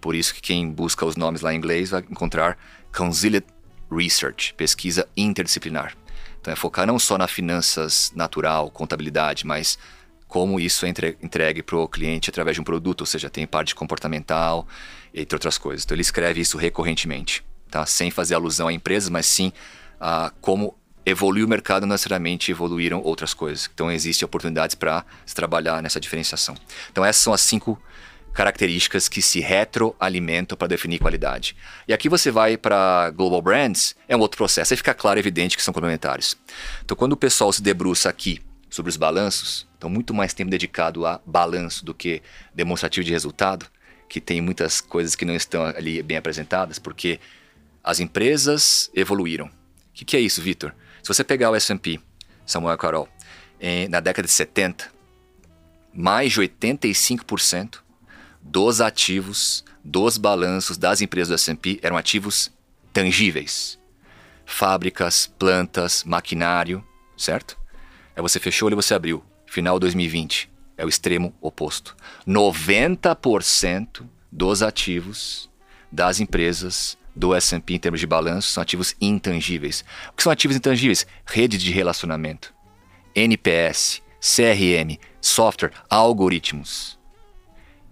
[0.00, 2.58] Por isso que quem busca os nomes lá em inglês vai encontrar
[2.94, 3.44] Consilient
[3.90, 5.96] Research, pesquisa interdisciplinar.
[6.40, 9.78] Então é focar não só na finanças natural, contabilidade, mas
[10.34, 10.88] como isso é
[11.22, 14.66] entregue para o cliente através de um produto, ou seja, tem parte comportamental,
[15.14, 15.84] entre outras coisas.
[15.84, 17.86] Então ele escreve isso recorrentemente, tá?
[17.86, 19.52] sem fazer alusão a empresas, mas sim
[20.00, 23.70] a como evoluiu o mercado, necessariamente evoluíram outras coisas.
[23.72, 26.56] Então existem oportunidades para se trabalhar nessa diferenciação.
[26.90, 27.80] Então essas são as cinco
[28.32, 31.54] características que se retroalimentam para definir qualidade.
[31.86, 35.20] E aqui você vai para Global Brands, é um outro processo, aí fica claro e
[35.20, 36.36] evidente que são complementares.
[36.84, 41.04] Então quando o pessoal se debruça aqui sobre os balanços, então muito mais tempo dedicado
[41.04, 42.22] a balanço do que
[42.54, 43.66] demonstrativo de resultado,
[44.08, 47.20] que tem muitas coisas que não estão ali bem apresentadas, porque
[47.82, 49.44] as empresas evoluíram.
[49.44, 49.50] O
[49.92, 50.74] que, que é isso, Vitor?
[51.02, 52.00] Se você pegar o S&P,
[52.46, 53.06] Samuel Carol,
[53.60, 54.90] em, na década de 70,
[55.92, 57.80] mais de 85%
[58.40, 62.50] dos ativos, dos balanços das empresas do S&P eram ativos
[62.90, 63.78] tangíveis.
[64.46, 66.82] Fábricas, plantas, maquinário,
[67.18, 67.58] certo?
[68.16, 69.22] É você fechou e você abriu.
[69.54, 70.50] Final 2020.
[70.76, 71.94] É o extremo oposto.
[72.26, 75.48] 90% dos ativos
[75.92, 79.84] das empresas do S&P em termos de balanço são ativos intangíveis.
[80.08, 81.06] O que são ativos intangíveis?
[81.24, 82.52] Rede de relacionamento,
[83.14, 86.98] NPS, CRM, software, algoritmos.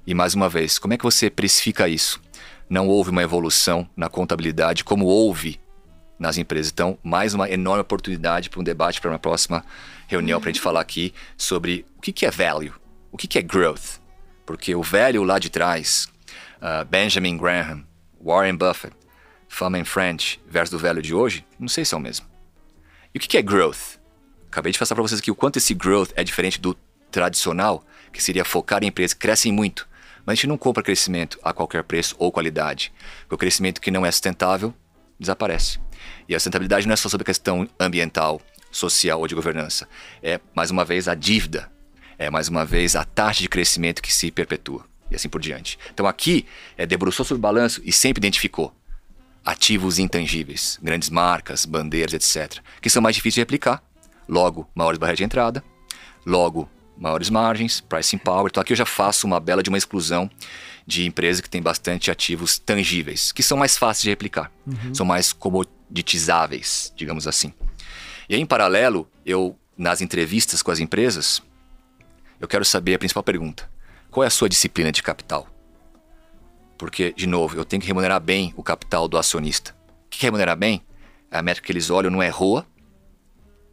[0.05, 2.21] E mais uma vez, como é que você precifica isso?
[2.69, 5.61] Não houve uma evolução na contabilidade como houve
[6.23, 6.71] nas empresas.
[6.73, 9.65] Então, mais uma enorme oportunidade para um debate para uma próxima
[10.07, 12.73] reunião para a gente falar aqui sobre o que, que é value,
[13.11, 14.01] o que, que é growth.
[14.47, 16.09] Porque o velho lá de trás,
[16.59, 17.85] uh, Benjamin Graham,
[18.25, 18.95] Warren Buffett,
[19.49, 22.25] Fama French versus o velho de hoje, não sei se é o mesmo.
[23.13, 23.99] E o que, que é growth?
[24.47, 26.75] Acabei de passar para vocês aqui o quanto esse growth é diferente do
[27.11, 29.89] tradicional, que seria focar em empresas que crescem muito,
[30.25, 32.93] mas a gente não compra crescimento a qualquer preço ou qualidade.
[33.29, 34.73] O crescimento que não é sustentável
[35.19, 35.81] desaparece.
[36.33, 39.87] E a sustentabilidade não é só sobre a questão ambiental, social ou de governança.
[40.23, 41.71] É, mais uma vez, a dívida.
[42.19, 44.87] É, mais uma vez, a taxa de crescimento que se perpetua.
[45.11, 45.79] E assim por diante.
[45.93, 46.47] Então aqui,
[46.79, 48.75] é, debruçou sobre o balanço e sempre identificou
[49.45, 53.83] ativos intangíveis, grandes marcas, bandeiras, etc., que são mais difíceis de replicar.
[54.27, 55.63] Logo, maiores barreiras de entrada.
[56.25, 56.67] Logo,
[57.03, 58.47] maiores margens, pricing power.
[58.49, 60.31] Então aqui eu já faço uma bela de uma exclusão
[60.87, 64.95] de empresas que têm bastante ativos tangíveis, que são mais fáceis de replicar, uhum.
[64.95, 67.53] são mais comoditizáveis, digamos assim.
[68.29, 71.43] E aí, em paralelo, eu, nas entrevistas com as empresas,
[72.41, 73.69] eu quero saber a principal pergunta:
[74.11, 75.49] qual é a sua disciplina de capital?
[76.79, 79.75] Porque, de novo, eu tenho que remunerar bem o capital do acionista.
[80.07, 80.83] O que é remunerar bem?
[81.31, 82.67] É a métrica que eles olham não é ROA,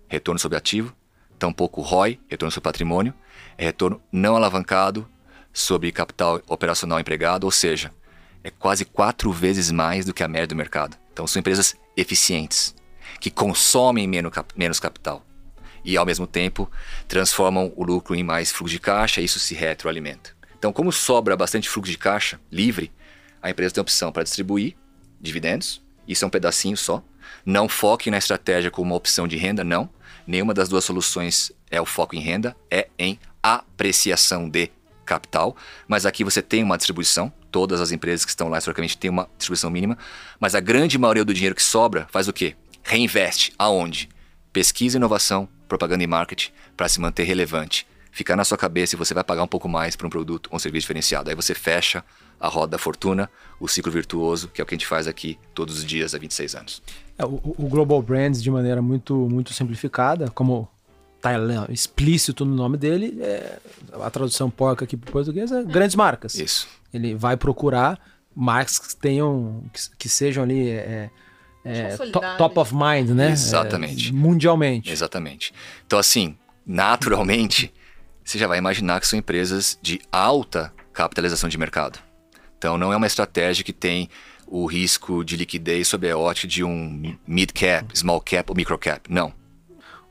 [0.07, 0.95] retorno sobre ativo,
[1.39, 3.13] tampouco ROI, retorno sobre patrimônio,
[3.57, 5.07] é retorno não alavancado
[5.51, 7.91] sobre capital operacional empregado, ou seja,
[8.43, 10.97] é quase quatro vezes mais do que a média do mercado.
[11.11, 12.75] Então são empresas eficientes,
[13.19, 15.25] que consomem menos, menos capital
[15.83, 16.69] e, ao mesmo tempo,
[17.07, 20.31] transformam o lucro em mais fluxo de caixa e isso se retroalimenta.
[20.57, 22.91] Então, como sobra bastante fluxo de caixa livre,
[23.41, 24.75] a empresa tem a opção para distribuir
[25.19, 27.03] dividendos, isso é um pedacinho só.
[27.45, 29.89] Não foque na estratégia como uma opção de renda, não.
[30.29, 34.69] Nenhuma das duas soluções é o foco em renda, é em apreciação de
[35.03, 35.57] capital.
[35.87, 39.27] Mas aqui você tem uma distribuição, todas as empresas que estão lá historicamente têm uma
[39.39, 39.97] distribuição mínima,
[40.39, 42.55] mas a grande maioria do dinheiro que sobra faz o quê?
[42.83, 43.53] Reinveste.
[43.57, 44.07] Aonde?
[44.53, 47.87] Pesquisa, inovação, propaganda e marketing para se manter relevante.
[48.11, 50.57] Ficar na sua cabeça e você vai pagar um pouco mais por um produto ou
[50.57, 51.31] um serviço diferenciado.
[51.31, 52.05] Aí você fecha
[52.39, 53.29] a roda da fortuna,
[53.59, 56.17] o ciclo virtuoso, que é o que a gente faz aqui todos os dias há
[56.17, 56.81] 26 anos.
[57.17, 60.67] É, o, o, Global Brands, de maneira muito, muito simplificada, como
[61.17, 61.33] está
[61.69, 63.59] explícito no nome dele, é,
[64.01, 66.35] a tradução porca aqui para o português é grandes marcas.
[66.35, 66.67] Isso.
[66.93, 67.99] Ele vai procurar
[68.33, 70.69] marcas que tenham, que, que sejam ali...
[70.69, 71.09] É,
[71.65, 73.31] é, to, top of mind, né?
[73.31, 74.09] Exatamente.
[74.09, 74.89] É, mundialmente.
[74.89, 75.53] Exatamente.
[75.85, 77.71] Então, assim, naturalmente,
[78.23, 81.99] você já vai imaginar que são empresas de alta capitalização de mercado.
[82.59, 84.09] Então não é uma estratégia que tem
[84.45, 88.77] o risco de liquidez sob a ótica de um mid cap, small cap ou micro
[88.77, 89.11] cap.
[89.11, 89.33] Não.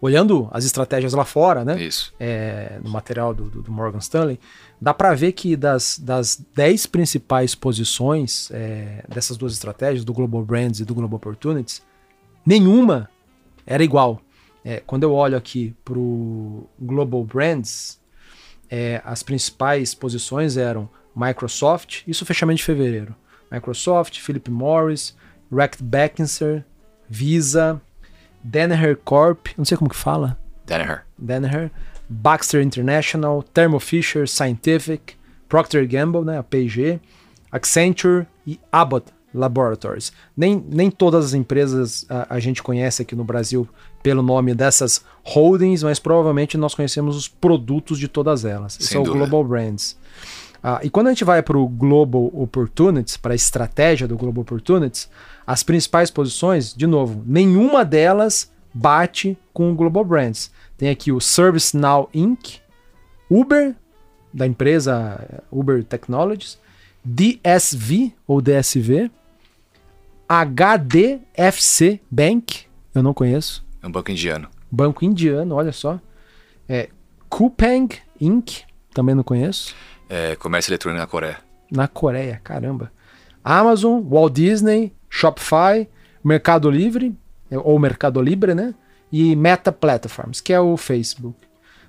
[0.01, 1.83] Olhando as estratégias lá fora, né?
[1.83, 2.15] Isso.
[2.19, 4.39] É, no material do, do, Morgan Stanley,
[4.81, 10.45] dá para ver que das, das 10 principais posições é, dessas duas estratégias, do Global
[10.45, 11.83] Brands e do Global Opportunities,
[12.47, 13.11] nenhuma
[13.67, 14.23] era igual.
[14.65, 18.01] É, quando eu olho aqui para o Global Brands,
[18.71, 20.89] é, as principais posições eram
[21.19, 23.15] Microsoft, isso fechamento de fevereiro.
[23.51, 25.17] Microsoft, Philip Morris,
[25.51, 26.65] Rect Beckinser,
[27.09, 27.81] Visa,
[28.43, 30.39] Danaher Corp, não sei como que fala.
[30.67, 31.05] Danaher.
[31.19, 31.71] Danaher,
[32.09, 35.15] Baxter International, Thermo Fisher Scientific,
[35.49, 37.01] Procter Gamble, né, a P&G,
[37.51, 40.13] Accenture e Abbott Laboratories.
[40.37, 43.69] Nem, nem todas as empresas a, a, gente conhece aqui no Brasil
[44.03, 48.75] pelo nome dessas holdings, mas provavelmente nós conhecemos os produtos de todas elas.
[48.75, 49.99] Sem São Global Brands.
[50.63, 54.43] Ah, e quando a gente vai para o Global Opportunities, para a estratégia do Global
[54.43, 55.09] Opportunities,
[55.47, 60.51] as principais posições, de novo, nenhuma delas bate com o Global Brands.
[60.77, 62.61] Tem aqui o ServiceNow Inc.,
[63.31, 63.75] Uber,
[64.33, 66.59] da empresa eh, Uber Technologies,
[67.05, 69.11] DSV ou DSV,
[70.29, 73.65] HDFC Bank, eu não conheço.
[73.83, 74.49] É um banco indiano.
[74.71, 75.99] Banco indiano, olha só.
[76.69, 76.91] É,
[77.29, 79.75] Coupang Inc., também não conheço.
[80.09, 81.39] É, comércio eletrônico na Coreia.
[81.71, 82.91] Na Coreia, caramba.
[83.45, 85.89] Amazon, Walt Disney, Shopify,
[86.25, 87.15] Mercado Livre,
[87.51, 88.75] ou Mercado Libre, né?
[89.11, 91.37] E Meta Platforms, que é o Facebook.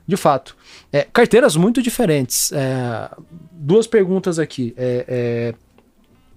[0.08, 0.56] De fato,
[0.92, 2.52] é, carteiras muito diferentes.
[2.52, 3.10] É,
[3.52, 4.74] duas perguntas aqui.
[4.78, 5.70] É, é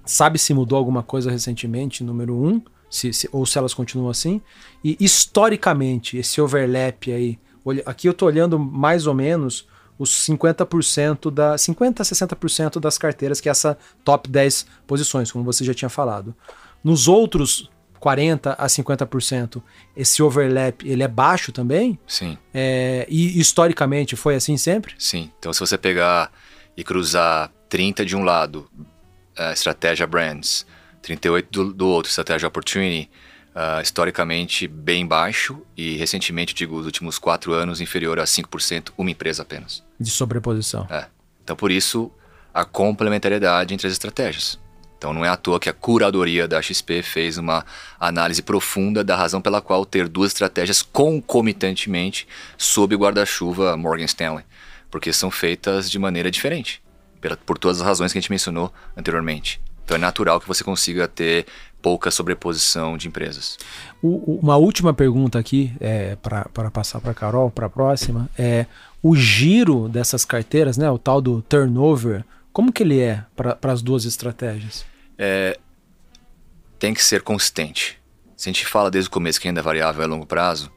[0.04, 2.60] sabe se mudou alguma coisa recentemente, número um,
[2.90, 4.40] se, se, ou se elas continuam assim?
[4.82, 7.38] E historicamente, esse overlap aí,
[7.86, 9.66] aqui eu estou olhando mais ou menos
[9.98, 15.44] os 50% da 50 a 60% das carteiras que é essa top 10 posições, como
[15.44, 16.34] você já tinha falado.
[16.82, 17.70] Nos outros
[18.00, 19.62] 40% a 50%,
[19.96, 21.96] esse overlap ele é baixo também?
[22.06, 22.36] Sim.
[22.52, 24.94] É, e historicamente foi assim sempre?
[24.98, 25.30] Sim.
[25.38, 26.32] Então, se você pegar
[26.76, 28.68] e cruzar 30 de um lado,
[29.38, 30.66] uh, estratégia brands,
[31.00, 33.08] 38 do, do outro, estratégia opportunity,
[33.54, 39.10] uh, historicamente bem baixo e recentemente, digo, os últimos quatro anos, inferior a 5%, uma
[39.10, 39.82] empresa apenas.
[39.98, 40.86] De sobreposição.
[40.90, 41.06] É.
[41.42, 42.10] Então, por isso,
[42.52, 44.58] a complementariedade entre as estratégias.
[45.02, 47.66] Então, não é à toa que a curadoria da XP fez uma
[47.98, 54.44] análise profunda da razão pela qual ter duas estratégias concomitantemente sob o guarda-chuva Morgan Stanley,
[54.88, 56.80] porque são feitas de maneira diferente,
[57.44, 59.60] por todas as razões que a gente mencionou anteriormente.
[59.84, 61.46] Então, é natural que você consiga ter
[61.82, 63.58] pouca sobreposição de empresas.
[64.00, 68.66] O, uma última pergunta aqui, é, para passar para a Carol, para a próxima, é
[69.02, 73.82] o giro dessas carteiras, né, o tal do turnover, como que ele é para as
[73.82, 74.84] duas estratégias?
[75.18, 75.58] É,
[76.78, 77.98] tem que ser consistente.
[78.36, 80.70] Se a gente fala desde o começo que ainda é variável a longo prazo,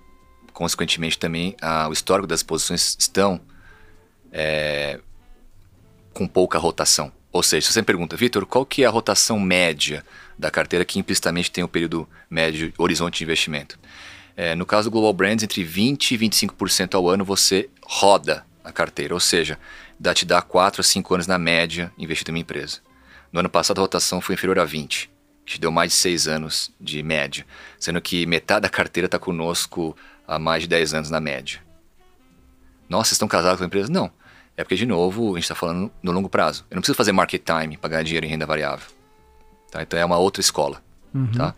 [0.54, 3.40] consequentemente também a, o histórico das posições estão
[4.32, 5.00] é,
[6.14, 7.12] com pouca rotação.
[7.32, 10.06] Ou seja, se você me pergunta, Vitor, qual que é a rotação média
[10.38, 13.80] da carteira que implicitamente tem um período médio, horizonte de investimento?
[14.36, 18.72] É, no caso do Global Brands, entre 20% e 25% ao ano você roda a
[18.72, 19.58] carteira, ou seja,
[20.00, 22.80] dá, te dá 4 a 5 anos na média investido em uma empresa.
[23.32, 25.10] No ano passado a rotação foi inferior a 20,
[25.46, 27.46] que te deu mais de 6 anos de média,
[27.80, 29.96] sendo que metade da carteira está conosco
[30.28, 31.62] há mais de 10 anos na média.
[32.90, 33.92] Nossa, vocês estão casados com a empresa?
[33.92, 34.12] Não.
[34.58, 36.66] É porque, de novo, a gente está falando no longo prazo.
[36.70, 38.95] Eu não preciso fazer market time para ganhar dinheiro em renda variável.
[39.76, 39.82] Tá?
[39.82, 40.82] Então é uma outra escola.
[41.14, 41.28] Uhum.
[41.32, 41.54] Tá?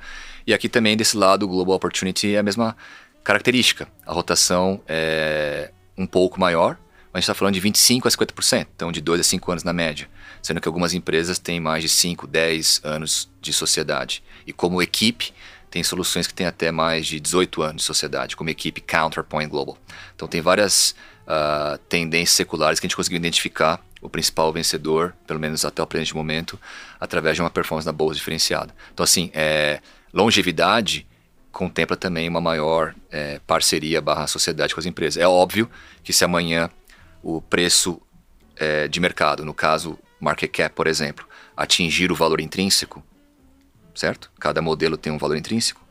[0.45, 2.75] E aqui também, desse lado, o Global Opportunity é a mesma
[3.23, 3.87] característica.
[4.05, 6.77] A rotação é um pouco maior,
[7.13, 9.63] mas a gente está falando de 25% a 50%, então de 2 a 5 anos
[9.63, 10.09] na média.
[10.41, 14.23] Sendo que algumas empresas têm mais de 5, 10 anos de sociedade.
[14.47, 15.31] E como equipe,
[15.69, 19.77] tem soluções que têm até mais de 18 anos de sociedade, como equipe Counterpoint Global.
[20.15, 20.95] Então tem várias
[21.27, 25.87] uh, tendências seculares que a gente conseguiu identificar o principal vencedor, pelo menos até o
[25.87, 26.59] presente momento,
[26.99, 28.73] através de uma performance na bolsa diferenciada.
[28.93, 29.81] Então, assim, é,
[30.13, 31.07] longevidade
[31.51, 35.21] contempla também uma maior é, parceria barra sociedade com as empresas.
[35.21, 35.69] É óbvio
[36.03, 36.69] que se amanhã
[37.23, 37.99] o preço
[38.55, 43.03] é, de mercado, no caso market cap, por exemplo, atingir o valor intrínseco,
[43.95, 44.31] certo?
[44.39, 45.81] Cada modelo tem um valor intrínseco,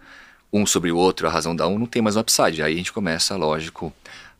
[0.52, 2.62] um sobre o outro, a razão da um não tem mais um upside.
[2.62, 3.92] Aí a gente começa, lógico,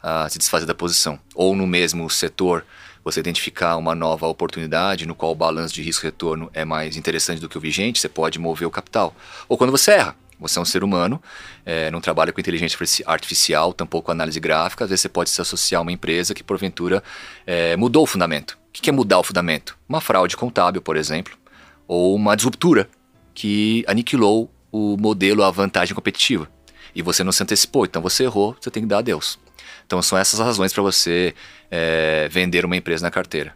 [0.03, 1.19] a se desfazer da posição.
[1.35, 2.65] Ou no mesmo setor,
[3.07, 7.49] você identificar uma nova oportunidade no qual o balanço de risco-retorno é mais interessante do
[7.49, 9.15] que o vigente, você pode mover o capital.
[9.49, 11.23] Ou quando você erra, você é um ser humano,
[11.65, 12.77] é, não trabalha com inteligência
[13.07, 17.01] artificial, tampouco análise gráfica, às vezes você pode se associar a uma empresa que porventura
[17.47, 18.59] é, mudou o fundamento.
[18.71, 19.79] O que é mudar o fundamento?
[19.89, 21.39] Uma fraude contábil, por exemplo,
[21.87, 22.91] ou uma disruptura
[23.33, 26.51] que aniquilou o modelo, a vantagem competitiva.
[26.93, 29.39] E você não se antecipou, então você errou, você tem que dar adeus.
[29.87, 31.35] Então são essas as razões para você
[31.71, 33.55] é, vender uma empresa na carteira.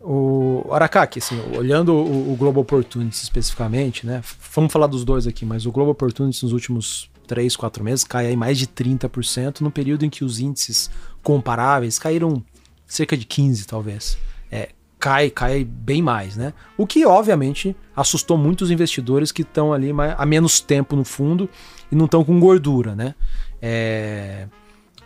[0.00, 4.20] O Aracaki, assim, olhando o, o, Global Opportunities especificamente, né?
[4.52, 8.26] Vamos falar dos dois aqui, mas o Global Opportunities nos últimos 3, 4 meses cai
[8.26, 10.90] aí mais de 30%, no período em que os índices
[11.22, 12.42] comparáveis caíram
[12.84, 14.18] cerca de 15, talvez.
[14.50, 16.52] É, cai, cai bem mais, né?
[16.76, 21.48] O que, obviamente, assustou muitos investidores que estão ali há menos tempo no fundo
[21.90, 23.14] e não estão com gordura, né?
[23.60, 24.48] É,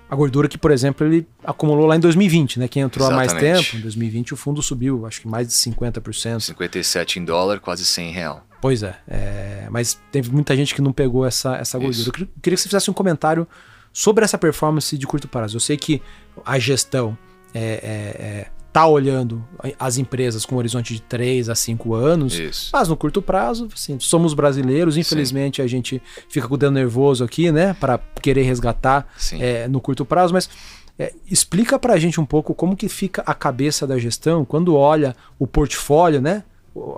[0.09, 2.69] a gordura que, por exemplo, ele acumulou lá em 2020, né?
[2.69, 3.31] Quem entrou Exatamente.
[3.31, 6.41] há mais tempo, em 2020 o fundo subiu, acho que mais de 50%.
[6.41, 8.47] 57 em dólar, quase 100 em real.
[8.61, 12.09] Pois é, é, mas teve muita gente que não pegou essa, essa gordura.
[12.09, 13.47] Eu queria que você fizesse um comentário
[13.93, 15.57] sobre essa performance de curto prazo.
[15.57, 16.01] Eu sei que
[16.45, 17.17] a gestão
[17.55, 19.43] é, é, é tá olhando
[19.79, 22.69] as empresas com um horizonte de 3 a 5 anos, Isso.
[22.71, 25.63] mas no curto prazo, assim, somos brasileiros, infelizmente Sim.
[25.63, 29.09] a gente fica com o dedo nervoso aqui, né, para querer resgatar
[29.41, 30.51] é, no curto prazo, mas
[30.99, 34.77] é, explica para a gente um pouco como que fica a cabeça da gestão quando
[34.77, 36.45] olha o portfólio, né,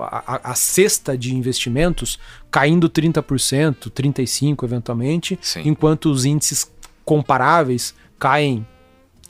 [0.01, 2.19] a, a, cesta de investimentos
[2.51, 5.63] caindo 30%, 35% eventualmente, Sim.
[5.65, 6.69] enquanto os índices
[7.05, 8.67] comparáveis caem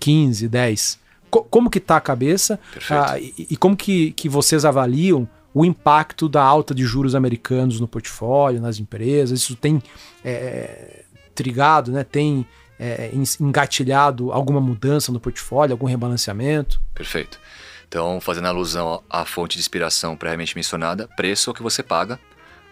[0.00, 2.58] 15, 10 como que está a cabeça
[2.90, 7.80] ah, e, e, como que, que vocês avaliam o impacto da alta de juros americanos
[7.80, 9.40] no portfólio, nas empresas?
[9.40, 9.82] Isso tem
[10.24, 11.04] é,
[11.34, 12.04] trigado, né?
[12.04, 12.46] tem
[12.78, 13.10] é,
[13.40, 16.80] engatilhado alguma mudança no portfólio, algum rebalanceamento?
[16.94, 17.40] Perfeito.
[17.86, 22.20] Então, fazendo alusão à fonte de inspiração previamente mencionada, preço é o que você paga,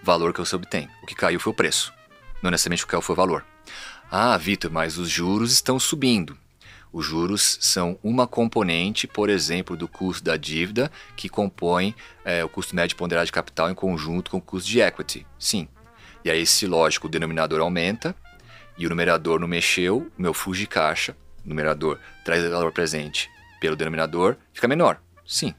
[0.02, 0.88] valor que você obtém.
[1.02, 1.92] O que caiu foi o preço,
[2.42, 3.44] não necessariamente o que caiu foi o valor.
[4.10, 6.36] Ah, Vitor, mas os juros estão subindo.
[6.96, 11.94] Os juros são uma componente, por exemplo, do custo da dívida que compõe
[12.24, 15.26] é, o custo médio ponderado de capital em conjunto com o custo de equity.
[15.38, 15.68] Sim.
[16.24, 18.16] E aí, se lógico, o denominador aumenta
[18.78, 23.28] e o numerador não mexeu, o meu fluxo de caixa, numerador traz o valor presente
[23.60, 24.98] pelo denominador, fica menor.
[25.26, 25.54] Sim.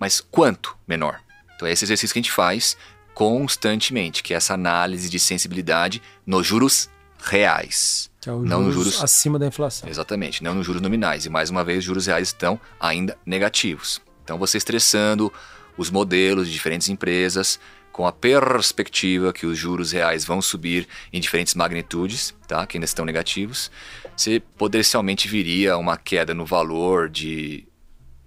[0.00, 1.20] Mas quanto menor?
[1.54, 2.76] Então é esse exercício que a gente faz
[3.14, 6.90] constantemente, que é essa análise de sensibilidade nos juros
[7.20, 8.10] reais.
[8.28, 9.88] Que é o não juros, nos juros acima da inflação.
[9.88, 11.24] Exatamente, não nos juros nominais.
[11.24, 14.02] E mais uma vez, os juros reais estão ainda negativos.
[14.22, 15.32] Então, você estressando
[15.78, 17.58] os modelos de diferentes empresas
[17.90, 22.66] com a perspectiva que os juros reais vão subir em diferentes magnitudes, tá?
[22.66, 23.70] que ainda estão negativos,
[24.14, 27.66] você potencialmente viria uma queda no valor de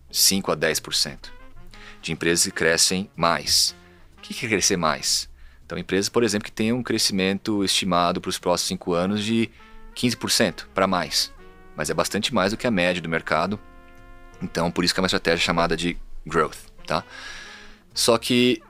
[0.09, 1.29] 5 a 10%
[2.01, 3.75] de empresas que crescem mais.
[4.17, 5.29] O que é crescer mais?
[5.63, 9.49] Então, empresas, por exemplo, que têm um crescimento estimado para os próximos 5 anos de
[9.95, 11.33] 15% para mais.
[11.75, 13.59] Mas é bastante mais do que a média do mercado.
[14.41, 16.57] Então, por isso que é uma estratégia chamada de growth.
[16.85, 17.03] Tá?
[17.93, 18.61] Só que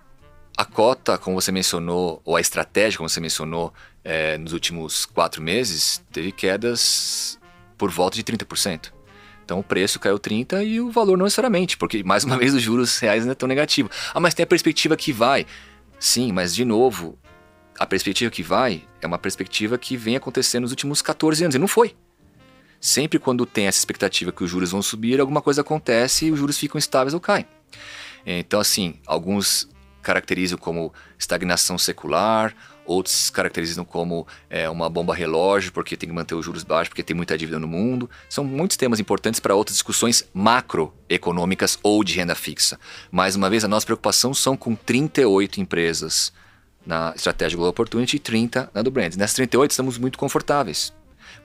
[0.57, 5.41] a cota, como você mencionou, ou a estratégia, como você mencionou, é, nos últimos quatro
[5.41, 7.39] meses, teve quedas
[7.78, 8.91] por volta de 30%.
[9.43, 12.61] Então o preço caiu 30% e o valor não necessariamente, porque mais uma vez os
[12.61, 13.91] juros reais ainda estão negativos.
[14.13, 15.45] Ah, mas tem a perspectiva que vai.
[15.99, 17.17] Sim, mas de novo,
[17.82, 21.57] a perspectiva que vai é uma perspectiva que vem acontecendo nos últimos 14 anos e
[21.57, 21.95] não foi.
[22.79, 26.38] Sempre quando tem essa expectativa que os juros vão subir, alguma coisa acontece e os
[26.38, 27.47] juros ficam estáveis ou caem.
[28.23, 29.67] Então, assim, alguns
[30.03, 32.55] caracterizam como estagnação secular,
[32.86, 37.01] outros caracterizam como é, uma bomba relógio, porque tem que manter os juros baixos, porque
[37.01, 38.07] tem muita dívida no mundo.
[38.29, 42.79] São muitos temas importantes para outras discussões macroeconômicas ou de renda fixa.
[43.09, 46.32] Mais uma vez, a nossa preocupação são com 38 empresas
[46.86, 49.17] na estratégia Global Opportunity e 30 na do Brands.
[49.17, 50.93] Nessas 38 estamos muito confortáveis,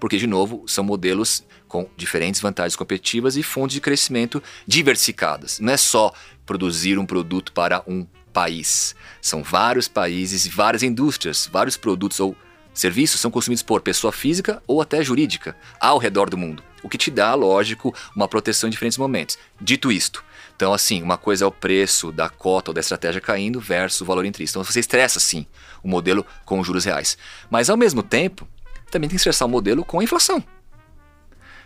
[0.01, 5.61] porque, de novo, são modelos com diferentes vantagens competitivas e fontes de crescimento diversificadas.
[5.61, 6.13] Não é só
[6.45, 8.95] produzir um produto para um país.
[9.21, 12.37] São vários países várias indústrias, vários produtos ou
[12.75, 16.99] serviços são consumidos por pessoa física ou até jurídica ao redor do mundo, o que
[16.99, 19.39] te dá, lógico, uma proteção em diferentes momentos.
[19.59, 20.23] Dito isto,
[20.57, 24.07] então assim, uma coisa é o preço da cota ou da estratégia caindo versus o
[24.07, 24.59] valor intrínseco.
[24.59, 25.47] Então você estressa sim
[25.83, 27.19] o modelo com juros reais.
[27.51, 28.49] Mas ao mesmo tempo,
[28.91, 30.43] também tem que estressar o modelo com a inflação.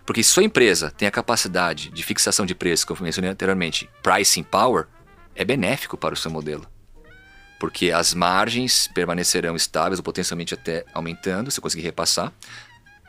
[0.04, 3.88] Porque se sua empresa tem a capacidade de fixação de preço, como eu mencionei anteriormente,
[4.02, 4.88] pricing power,
[5.36, 6.66] é benéfico para o seu modelo.
[7.60, 12.32] Porque as margens permanecerão estáveis ou potencialmente até aumentando, se conseguir repassar.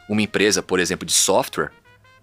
[0.07, 1.71] Uma empresa, por exemplo, de software,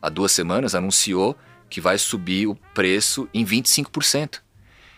[0.01, 1.37] há duas semanas anunciou
[1.69, 4.41] que vai subir o preço em 25%.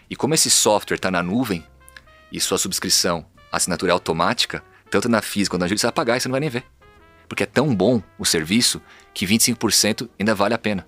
[0.08, 1.64] E como esse software está na nuvem
[2.32, 6.16] e sua subscrição, assinatura é automática, tanto na física quanto na jurídica, você vai pagar
[6.16, 6.64] e você não vai nem ver.
[7.28, 8.80] Porque é tão bom o serviço
[9.14, 10.86] que 25% ainda vale a pena.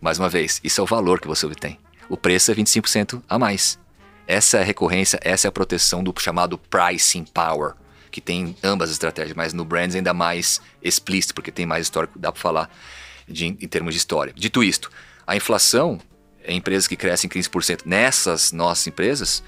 [0.00, 1.78] Mais uma vez, isso é o valor que você obtém
[2.08, 3.78] o preço é 25% a mais.
[4.26, 7.74] Essa é a recorrência, essa é a proteção do chamado pricing power,
[8.10, 12.18] que tem ambas as estratégias, mas no Brands ainda mais explícito, porque tem mais histórico,
[12.18, 12.70] dá para falar
[13.28, 14.32] de, em termos de história.
[14.34, 14.90] Dito isto,
[15.26, 15.98] a inflação,
[16.46, 19.42] empresas que crescem 15%, nessas nossas empresas,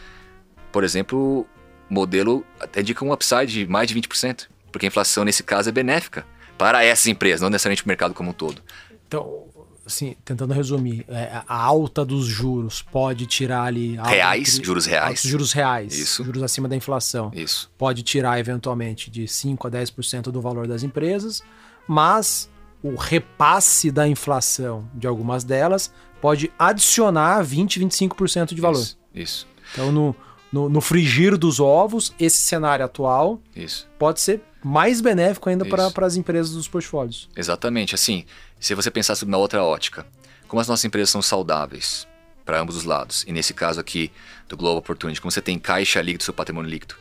[0.73, 1.47] por exemplo,
[1.89, 5.69] o modelo até indica um upside de mais de 20%, porque a inflação nesse caso
[5.69, 6.27] é benéfica
[6.57, 8.61] para essas empresas, não necessariamente o mercado como um todo.
[9.07, 9.45] Então,
[9.87, 13.97] assim, tentando resumir, é, a alta dos juros pode tirar ali.
[13.97, 15.23] Reais, juros reais.
[15.23, 15.97] Juros reais.
[15.97, 16.25] Isso.
[16.25, 17.31] Juros acima da inflação.
[17.35, 17.71] Isso.
[17.79, 21.43] Pode tirar eventualmente de 5 a 10% do valor das empresas,
[21.87, 22.51] mas
[22.83, 28.81] o repasse da inflação de algumas delas pode adicionar 20, 25% de valor.
[28.81, 28.99] Isso.
[29.15, 29.49] isso.
[29.73, 30.17] Então, no,
[30.53, 33.89] no, no, frigir dos ovos, esse cenário atual isso.
[33.99, 37.29] pode ser mais benéfico ainda para as empresas dos portfólios.
[37.37, 37.95] Exatamente.
[37.95, 38.25] Assim,
[38.59, 40.07] se você pensar sobre uma outra ótica,
[40.47, 42.07] como as nossas empresas são saudáveis
[42.45, 44.11] para ambos os lados, e nesse caso aqui
[44.49, 46.95] do Global Opportunity, como você tem caixa líquido, seu patrimônio líquido,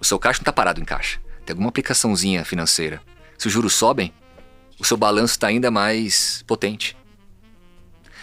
[0.00, 3.02] o seu caixa não está parado em caixa, tem alguma aplicaçãozinha financeira.
[3.36, 4.12] Se os juros sobem,
[4.78, 6.96] o seu balanço está ainda mais potente.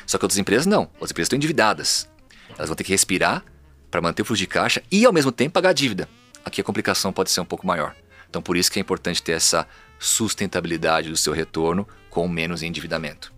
[0.06, 2.10] Só que outras empresas não, outras empresas estão endividadas.
[2.58, 3.44] Elas vão ter que respirar
[3.90, 6.08] para manter o fluxo de caixa e ao mesmo tempo pagar a dívida.
[6.44, 7.96] Aqui a complicação pode ser um pouco maior.
[8.30, 9.68] Então por isso que é importante ter essa
[10.00, 13.32] sustentabilidade do seu retorno com menos endividamento.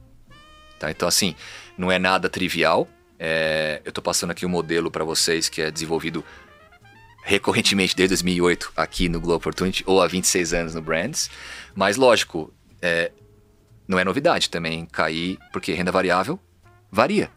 [0.79, 0.89] Tá?
[0.89, 1.35] Então, assim,
[1.77, 2.87] não é nada trivial.
[3.19, 6.25] É, eu estou passando aqui um modelo para vocês que é desenvolvido
[7.23, 11.29] recorrentemente desde 2008 aqui no Global Opportunity ou há 26 anos no Brands.
[11.73, 12.53] Mas, lógico,
[12.83, 13.11] é,
[13.87, 16.37] não é novidade também cair, porque renda variável
[16.91, 17.31] varia.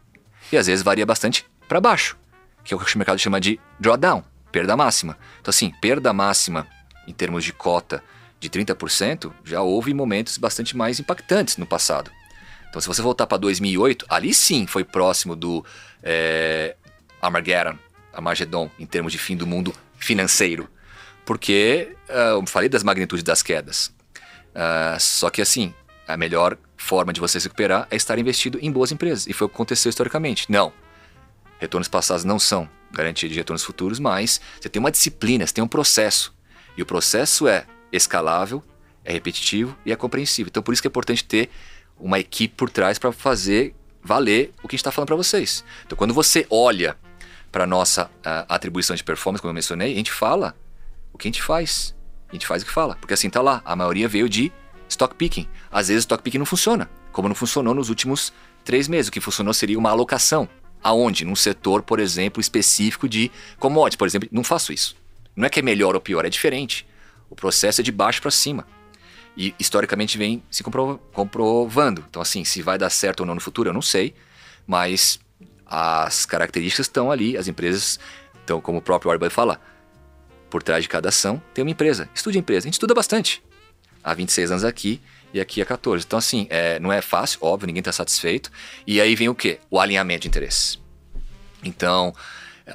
[0.51, 2.17] E às vezes varia bastante para baixo,
[2.65, 5.17] que é o que o mercado chama de drawdown, perda máxima.
[5.39, 6.67] Então, assim, perda máxima
[7.07, 8.03] em termos de cota
[8.39, 12.11] de 30%, já houve momentos bastante mais impactantes no passado.
[12.69, 15.65] Então, se você voltar para 2008, ali sim foi próximo do
[16.03, 16.75] é,
[17.21, 17.77] Armageddon,
[18.13, 20.69] Armageddon, em termos de fim do mundo financeiro.
[21.25, 23.91] porque uh, eu falei das magnitudes das quedas.
[24.57, 25.71] Uh, só que assim,
[26.07, 29.27] a melhor forma de você se recuperar é estar investido em boas empresas.
[29.27, 30.51] E foi o que aconteceu historicamente.
[30.51, 30.73] Não.
[31.59, 35.63] Retornos passados não são garantia de retornos futuros, mas você tem uma disciplina, você tem
[35.63, 36.33] um processo.
[36.75, 38.63] E o processo é escalável,
[39.03, 40.49] é repetitivo e é compreensível.
[40.49, 41.49] Então por isso que é importante ter
[41.99, 45.63] uma equipe por trás para fazer valer o que a gente está falando para vocês.
[45.85, 46.97] Então quando você olha
[47.51, 50.55] para a nossa uh, atribuição de performance, como eu mencionei, a gente fala
[51.11, 51.96] o que a gente faz.
[52.29, 52.95] A gente faz o que fala.
[52.95, 54.51] Porque assim tá lá, a maioria veio de
[54.89, 55.47] stock picking.
[55.71, 59.09] Às vezes stock picking não funciona, como não funcionou nos últimos três meses.
[59.09, 60.47] O que funcionou seria uma alocação.
[60.83, 61.25] Aonde?
[61.25, 64.29] Num setor, por exemplo, específico de commodities, por exemplo.
[64.31, 64.95] Não faço isso.
[65.35, 66.87] Não é que é melhor ou pior, é diferente.
[67.29, 68.65] O processo é de baixo para cima.
[69.35, 72.03] E historicamente vem se comprovando.
[72.09, 74.15] Então, assim, se vai dar certo ou não no futuro, eu não sei.
[74.65, 75.19] Mas
[75.65, 77.99] as características estão ali, as empresas
[78.39, 79.59] estão, como o próprio Warren fala,
[80.49, 82.09] por trás de cada ação tem uma empresa.
[82.13, 82.65] Estude a empresa.
[82.65, 83.43] A gente estuda bastante.
[84.03, 85.01] Há 26 anos aqui
[85.33, 86.05] e aqui há 14.
[86.05, 88.51] Então, assim, é, não é fácil, óbvio, ninguém está satisfeito.
[88.85, 89.59] E aí vem o quê?
[89.69, 90.79] O alinhamento de interesses.
[91.63, 92.13] Então,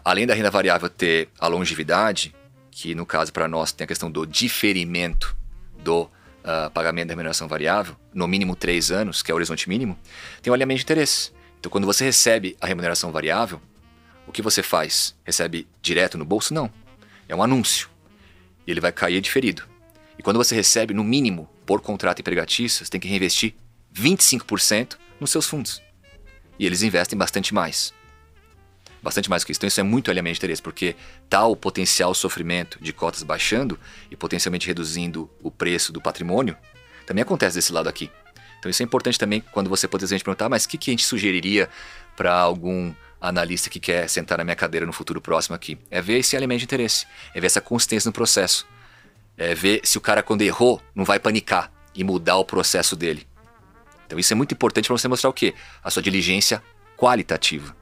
[0.04, 2.34] além da renda variável ter a longevidade,
[2.70, 5.36] que no caso para nós tem a questão do diferimento
[5.82, 9.98] do uh, pagamento da remuneração variável, no mínimo três anos, que é o horizonte mínimo,
[10.40, 11.32] tem o alinhamento de interesses.
[11.58, 13.60] Então, quando você recebe a remuneração variável,
[14.26, 15.14] o que você faz?
[15.24, 16.54] Recebe direto no bolso?
[16.54, 16.70] Não.
[17.32, 17.88] É um anúncio.
[18.66, 19.62] E ele vai cair diferido.
[20.18, 23.54] E quando você recebe, no mínimo, por contrato empregatício, você tem que reinvestir
[23.94, 25.80] 25% nos seus fundos.
[26.58, 27.94] E eles investem bastante mais.
[29.02, 29.58] Bastante mais que isso.
[29.58, 30.94] Então isso é muito alinhamento de interesse, porque
[31.30, 33.80] tal o potencial sofrimento de cotas baixando
[34.10, 36.54] e potencialmente reduzindo o preço do patrimônio,
[37.06, 38.10] também acontece desse lado aqui.
[38.58, 41.06] Então isso é importante também quando você potencialmente perguntar, mas o que, que a gente
[41.06, 41.70] sugeriria
[42.14, 42.92] para algum
[43.22, 45.78] analista que quer sentar na minha cadeira no futuro próximo aqui?
[45.90, 48.66] É ver esse elemento de interesse, é ver essa consistência no processo,
[49.38, 53.26] é ver se o cara quando errou não vai panicar e mudar o processo dele.
[54.06, 55.54] Então isso é muito importante para você mostrar o quê?
[55.82, 56.62] A sua diligência
[56.96, 57.74] qualitativa.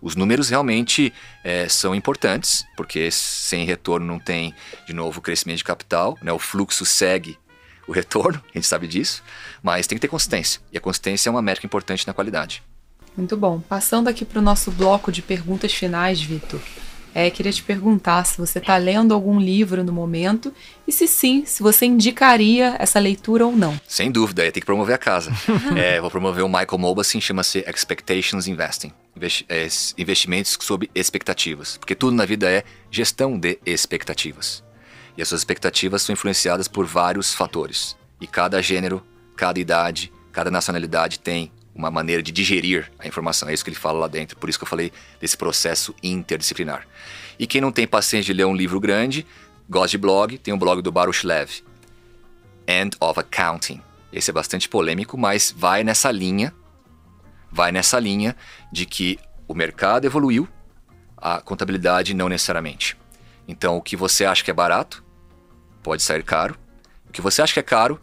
[0.00, 4.54] Os números realmente é, são importantes, porque sem retorno não tem,
[4.86, 6.30] de novo, crescimento de capital, né?
[6.30, 7.38] o fluxo segue
[7.86, 9.22] o retorno, a gente sabe disso,
[9.62, 10.60] mas tem que ter consistência.
[10.70, 12.62] E a consistência é uma métrica importante na qualidade.
[13.16, 13.60] Muito bom.
[13.60, 16.60] Passando aqui para o nosso bloco de perguntas finais, Vitor.
[17.14, 20.52] É, queria te perguntar se você está lendo algum livro no momento
[20.84, 23.80] e se sim, se você indicaria essa leitura ou não.
[23.86, 25.30] Sem dúvida, tem que promover a casa.
[25.78, 28.92] é, vou promover o Michael Mobassin, chama-se Expectations Investing.
[29.48, 31.76] É, investimentos sob expectativas.
[31.76, 34.64] Porque tudo na vida é gestão de expectativas.
[35.16, 37.96] E as suas expectativas são influenciadas por vários fatores.
[38.20, 39.00] E cada gênero,
[39.36, 43.48] cada idade, cada nacionalidade tem uma maneira de digerir a informação.
[43.48, 44.36] É isso que ele fala lá dentro.
[44.36, 46.86] Por isso que eu falei desse processo interdisciplinar.
[47.38, 49.26] E quem não tem paciência de ler um livro grande,
[49.68, 51.50] gosta de blog, tem um blog do Baruch Lev,
[52.68, 53.80] End of Accounting.
[54.12, 56.54] Esse é bastante polêmico, mas vai nessa linha,
[57.50, 58.36] vai nessa linha
[58.72, 59.18] de que
[59.48, 60.48] o mercado evoluiu,
[61.16, 62.96] a contabilidade não necessariamente.
[63.48, 65.04] Então, o que você acha que é barato
[65.82, 66.56] pode sair caro.
[67.08, 68.00] O que você acha que é caro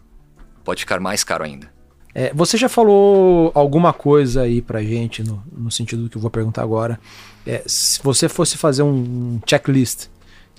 [0.62, 1.71] pode ficar mais caro ainda.
[2.14, 6.20] É, você já falou alguma coisa aí pra gente, no, no sentido do que eu
[6.20, 7.00] vou perguntar agora.
[7.46, 10.08] É, se você fosse fazer um checklist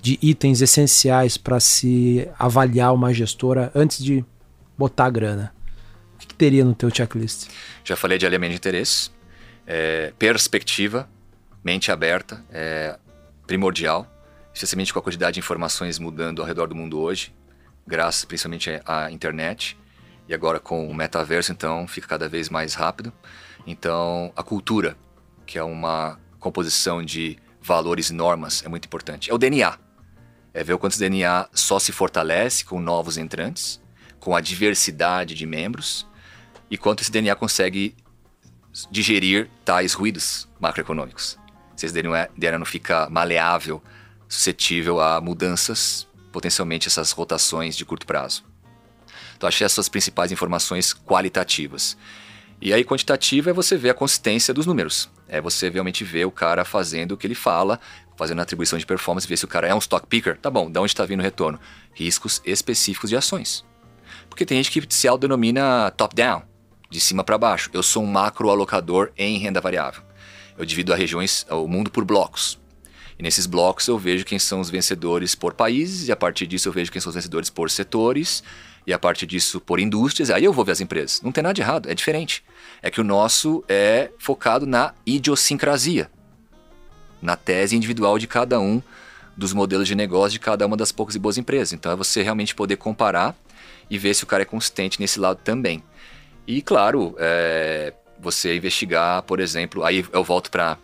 [0.02, 4.24] de itens essenciais para se avaliar uma gestora antes de
[4.76, 5.54] botar a grana,
[6.14, 7.48] o que, que teria no teu checklist?
[7.84, 9.10] Já falei de alinhamento de interesse,
[9.66, 11.08] é, perspectiva,
[11.62, 12.98] mente aberta, é
[13.46, 14.10] primordial
[14.54, 17.34] especialmente com a quantidade de informações mudando ao redor do mundo hoje,
[17.84, 19.76] graças principalmente à internet.
[20.28, 23.12] E agora com o metaverso, então, fica cada vez mais rápido.
[23.66, 24.96] Então, a cultura,
[25.46, 29.30] que é uma composição de valores e normas, é muito importante.
[29.30, 29.78] É o DNA.
[30.52, 33.80] É ver o quanto o DNA só se fortalece com novos entrantes,
[34.20, 36.06] com a diversidade de membros,
[36.70, 37.96] e quanto esse DNA consegue
[38.90, 41.38] digerir tais ruídos macroeconômicos.
[41.76, 43.82] Se esse DNA não fica maleável
[44.28, 48.44] suscetível a mudanças, potencialmente essas rotações de curto prazo.
[49.36, 51.96] Então, achei essas principais informações qualitativas.
[52.60, 55.10] E aí, quantitativa é você ver a consistência dos números.
[55.28, 57.80] É você realmente ver o cara fazendo o que ele fala,
[58.16, 60.38] fazendo a atribuição de performance, ver se o cara é um stock picker.
[60.38, 61.58] Tá bom, de onde está vindo o retorno?
[61.92, 63.64] Riscos específicos de ações.
[64.28, 66.42] Porque tem gente que se autodenomina top-down,
[66.90, 67.70] de cima para baixo.
[67.72, 70.02] Eu sou um macro alocador em renda variável.
[70.56, 72.58] Eu divido as regiões, o mundo por blocos.
[73.18, 76.68] E nesses blocos eu vejo quem são os vencedores por países, e a partir disso
[76.68, 78.42] eu vejo quem são os vencedores por setores,
[78.86, 80.30] e a partir disso por indústrias.
[80.30, 81.22] Aí eu vou ver as empresas.
[81.22, 82.44] Não tem nada de errado, é diferente.
[82.82, 86.10] É que o nosso é focado na idiosincrasia,
[87.20, 88.82] na tese individual de cada um
[89.36, 91.72] dos modelos de negócio de cada uma das poucas e boas empresas.
[91.72, 93.36] Então é você realmente poder comparar
[93.90, 95.82] e ver se o cara é consistente nesse lado também.
[96.46, 100.78] E claro, é, você investigar, por exemplo, aí eu volto para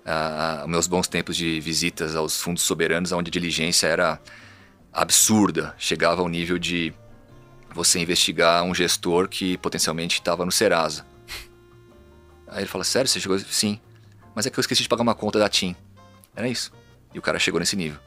[0.00, 4.20] uh, meus bons tempos de visitas aos fundos soberanos, onde a diligência era
[4.92, 6.92] absurda, chegava ao nível de
[7.74, 11.04] você investigar um gestor que potencialmente estava no Serasa.
[12.48, 13.38] Aí ele fala: Sério, você chegou?
[13.38, 13.80] Sim.
[14.34, 15.74] Mas é que eu esqueci de pagar uma conta da TIM.
[16.34, 16.72] Era isso.
[17.12, 17.98] E o cara chegou nesse nível.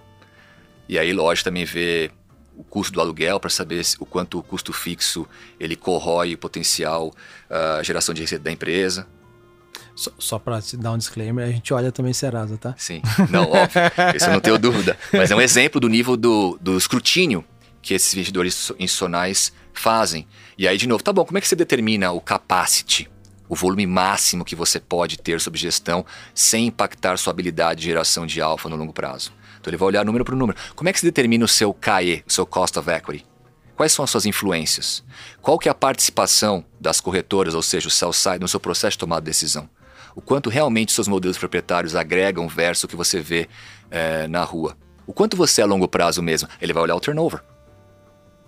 [0.88, 2.12] E aí, lógico, também ver
[2.56, 5.28] o custo do aluguel para saber o quanto o custo fixo
[5.60, 9.08] ele corrói o potencial uh, geração de receita da empresa.
[9.96, 12.74] Só, só para dar um disclaimer, a gente olha também Serasa, tá?
[12.78, 13.82] Sim, não, óbvio,
[14.16, 14.98] isso eu não tenho dúvida.
[15.12, 17.46] Mas é um exemplo do nível do, do escrutínio
[17.84, 20.28] que esses investidores institucionais fazem.
[20.58, 23.08] E aí, de novo, tá bom, como é que você determina o capacity?
[23.54, 26.04] o volume máximo que você pode ter sob gestão
[26.34, 29.32] sem impactar sua habilidade de geração de alfa no longo prazo.
[29.60, 30.58] Então ele vai olhar número por número.
[30.76, 33.26] Como é que se determina o seu KE, o seu Cost of Equity?
[33.76, 35.04] Quais são as suas influências?
[35.42, 38.92] Qual que é a participação das corretoras, ou seja, o sell side, no seu processo
[38.92, 39.70] de tomada de decisão?
[40.16, 43.48] O quanto realmente seus modelos proprietários agregam versus o que você vê
[43.90, 44.76] é, na rua?
[45.06, 46.48] O quanto você é a longo prazo mesmo?
[46.62, 47.42] Ele vai olhar o turnover.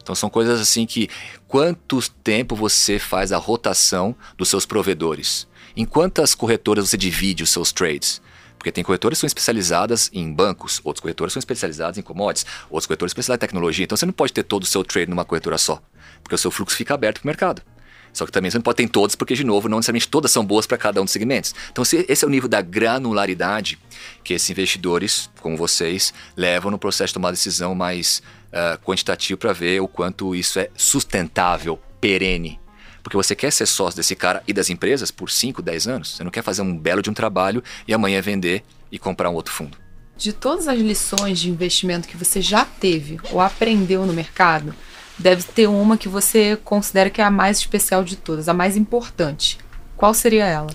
[0.06, 1.10] Então são coisas assim que
[1.48, 5.48] quanto tempo você faz a rotação dos seus provedores?
[5.76, 8.22] Em quantas corretoras você divide os seus trades?
[8.56, 12.86] Porque tem corretoras que são especializadas em bancos, outros corretores são especializados em commodities, outros
[12.86, 13.84] corretores especializados em tecnologia.
[13.84, 15.82] Então você não pode ter todo o seu trade numa corretora só,
[16.22, 17.64] porque o seu fluxo fica aberto para o mercado.
[18.14, 20.32] Só que também você não pode ter em todos, porque, de novo, não necessariamente todas
[20.32, 21.54] são boas para cada um dos segmentos.
[21.70, 23.78] Então, esse é o nível da granularidade
[24.24, 28.24] que esses investidores, como vocês, levam no processo de tomar decisão mais
[28.56, 32.60] uh, quantitativo para ver o quanto isso é sustentável, perene.
[33.04, 36.16] Porque você quer ser sócio desse cara e das empresas por 5, 10 anos.
[36.16, 39.36] Você não quer fazer um belo de um trabalho e amanhã vender e comprar um
[39.36, 39.78] outro fundo.
[40.18, 44.74] De todas as lições de investimento que você já teve ou aprendeu no mercado,
[45.20, 48.76] deve ter uma que você considera que é a mais especial de todas, a mais
[48.78, 49.60] importante.
[49.96, 50.72] Qual seria ela?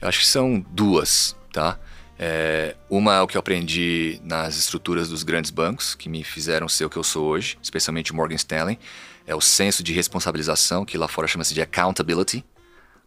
[0.00, 1.78] Eu acho que são duas, tá?
[2.22, 6.68] É, uma é o que eu aprendi nas estruturas dos grandes bancos, que me fizeram
[6.68, 8.78] ser o que eu sou hoje, especialmente o Morgan Stanley.
[9.26, 12.44] É o senso de responsabilização, que lá fora chama-se de accountability.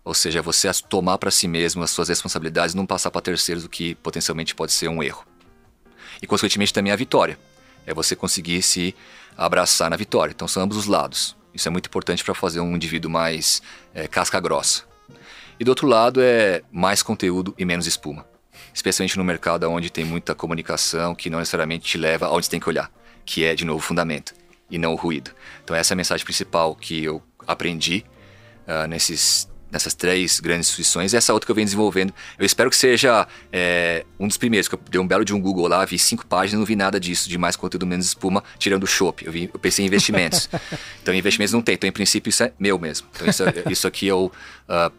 [0.03, 3.69] Ou seja, você tomar para si mesmo as suas responsabilidades, não passar para terceiros o
[3.69, 5.23] que potencialmente pode ser um erro.
[6.19, 7.37] E, consequentemente, também a vitória.
[7.85, 8.95] É você conseguir se
[9.37, 10.31] abraçar na vitória.
[10.31, 11.35] Então são ambos os lados.
[11.53, 13.61] Isso é muito importante para fazer um indivíduo mais
[13.93, 14.85] é, casca grossa.
[15.59, 18.32] E do outro lado é mais conteúdo e menos espuma.
[18.73, 22.59] Especialmente no mercado onde tem muita comunicação que não necessariamente te leva aonde você tem
[22.59, 22.91] que olhar,
[23.25, 24.33] que é, de novo, o fundamento
[24.69, 25.31] e não o ruído.
[25.63, 28.03] Então essa é a mensagem principal que eu aprendi
[28.67, 32.13] uh, nesses nessas três grandes instituições, e essa outra que eu venho desenvolvendo.
[32.37, 35.41] Eu espero que seja é, um dos primeiros, que eu dei um belo de um
[35.41, 38.83] Google lá, vi cinco páginas, não vi nada disso, de mais conteúdo, menos espuma, tirando
[38.83, 39.25] o chopp.
[39.25, 40.47] Eu, eu pensei em investimentos.
[41.01, 41.73] então, investimentos não tem.
[41.73, 43.07] Então, em princípio, isso é meu mesmo.
[43.15, 44.31] Então, isso, isso aqui eu
[44.69, 44.93] uh,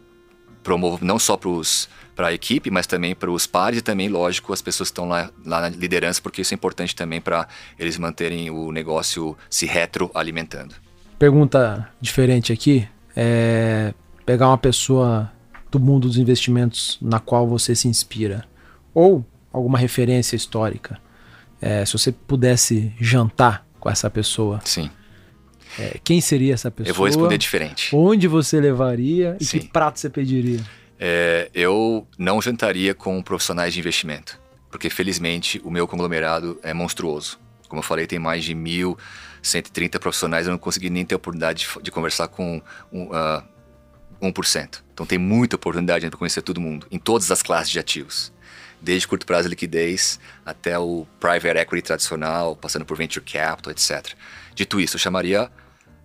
[0.65, 1.39] promovo não só
[2.15, 5.07] para a equipe, mas também para os pares e também, lógico, as pessoas que estão
[5.07, 7.47] lá, lá na liderança, porque isso é importante também para
[7.77, 10.73] eles manterem o negócio se retroalimentando.
[11.19, 12.87] Pergunta diferente aqui.
[13.15, 13.93] É,
[14.25, 15.31] pegar uma pessoa
[15.71, 18.43] do mundo dos investimentos na qual você se inspira,
[18.93, 20.99] ou alguma referência histórica.
[21.61, 24.89] É, se você pudesse jantar com essa pessoa, sim.
[25.79, 26.91] É, quem seria essa pessoa?
[26.91, 27.95] Eu vou responder diferente.
[27.95, 29.59] Onde você levaria e Sim.
[29.59, 30.59] que prato você pediria?
[30.99, 34.39] É, eu não jantaria com profissionais de investimento,
[34.71, 37.39] porque felizmente o meu conglomerado é monstruoso.
[37.67, 41.67] Como eu falei, tem mais de 1.130 profissionais, eu não consegui nem ter a oportunidade
[41.67, 42.61] de, de conversar com
[42.91, 43.43] um, uh,
[44.21, 44.81] 1%.
[44.93, 48.33] Então tem muita oportunidade para conhecer todo mundo, em todas as classes de ativos.
[48.81, 54.13] Desde curto prazo e liquidez até o private equity tradicional, passando por venture capital, etc.
[54.53, 55.49] Dito isso, eu chamaria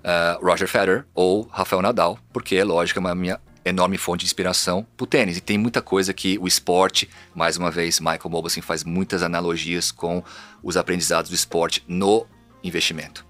[0.05, 4.26] uh, Roger Federer ou Rafael Nadal, porque é lógico, é uma minha enorme fonte de
[4.26, 5.36] inspiração para o tênis.
[5.36, 9.90] E tem muita coisa que o esporte, mais uma vez, Michael Mauboussin faz muitas analogias
[9.90, 10.22] com
[10.62, 12.26] os aprendizados do esporte no
[12.62, 13.26] investimento.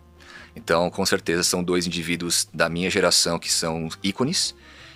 [0.54, 4.54] Então, com certeza, são dois indivíduos da minha geração que são ícones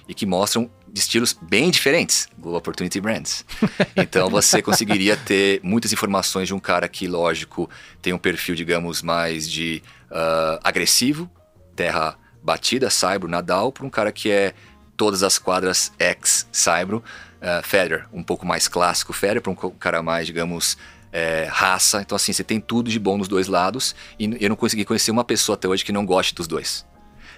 [0.09, 3.45] e que mostram estilos bem diferentes, Global Opportunity Brands.
[3.97, 7.69] Então você conseguiria ter muitas informações de um cara que, lógico,
[8.03, 11.31] tem um perfil, digamos, mais de uh, agressivo,
[11.75, 14.55] terra batida, Saibro, Nadal, para um cara que é
[14.97, 17.03] todas as quadras ex-Saibro,
[17.41, 20.77] uh, Federer, um pouco mais clássico Federer, para um cara mais, digamos,
[21.15, 22.01] é, raça.
[22.03, 25.11] Então, assim, você tem tudo de bom nos dois lados e eu não consegui conhecer
[25.11, 26.85] uma pessoa até hoje que não goste dos dois.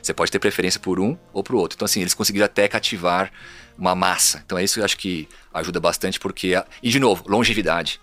[0.02, 1.76] Você pode ter preferência por um ou por outro.
[1.76, 3.30] Então, assim, eles conseguiram até cativar
[3.76, 4.42] uma massa.
[4.44, 6.54] Então, é isso que eu acho que ajuda bastante, porque.
[6.82, 8.00] E, de novo, longevidade.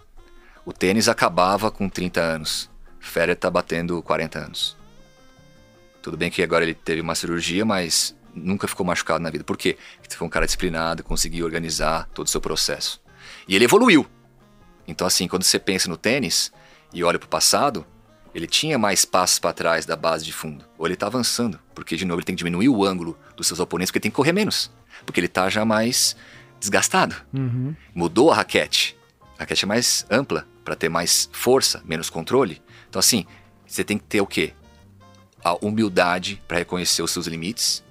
[0.65, 2.69] O tênis acabava com 30 anos.
[2.99, 4.77] Federer tá batendo 40 anos.
[6.03, 9.45] Tudo bem que agora ele teve uma cirurgia, mas nunca ficou machucado na vida.
[9.45, 9.77] Por quê?
[10.01, 13.01] Porque foi um cara disciplinado, conseguiu organizar todo o seu processo.
[13.47, 14.05] E ele evoluiu.
[14.85, 16.51] Então, assim, quando você pensa no tênis
[16.93, 17.85] e olha para o passado,
[18.35, 20.65] ele tinha mais passos para trás da base de fundo.
[20.77, 23.61] Ou ele está avançando, porque de novo ele tem que diminuir o ângulo dos seus
[23.61, 24.69] oponentes, porque ele tem que correr menos.
[25.05, 26.17] Porque ele está já mais
[26.59, 27.15] desgastado.
[27.33, 27.73] Uhum.
[27.95, 28.97] Mudou a raquete.
[29.37, 32.61] A raquete é mais ampla para ter mais força, menos controle.
[32.89, 33.25] Então, assim,
[33.65, 34.53] você tem que ter o quê?
[35.43, 37.83] A humildade para reconhecer os seus limites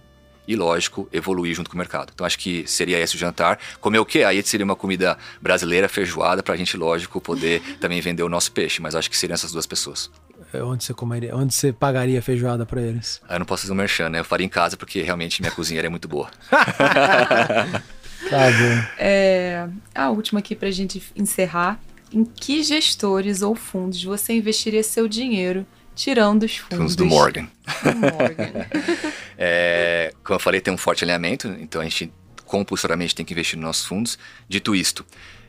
[0.47, 2.11] e, lógico, evoluir junto com o mercado.
[2.15, 3.59] Então, acho que seria esse o jantar.
[3.81, 4.25] Comer o quê?
[4.25, 8.51] Aí seria uma comida brasileira, feijoada, para a gente, lógico, poder também vender o nosso
[8.53, 8.81] peixe.
[8.81, 10.11] Mas acho que seriam essas duas pessoas.
[10.53, 11.37] É, onde você comeria?
[11.37, 13.21] Onde você pagaria feijoada para eles?
[13.29, 14.21] Ah, eu não posso fazer um merchan, né?
[14.21, 16.31] Eu faria em casa porque realmente minha cozinheira é muito boa.
[18.31, 18.89] Tá bom.
[18.99, 21.81] É, a última aqui para a gente encerrar.
[22.13, 26.79] Em que gestores ou fundos você investiria seu dinheiro tirando os fundos?
[26.79, 27.49] Fundos do Morgan.
[27.83, 28.67] do Morgan.
[29.45, 32.13] É, como eu falei, tem um forte alinhamento, então a gente
[32.45, 34.17] compulsoriamente tem que investir nos nossos fundos.
[34.49, 35.05] Dito isto,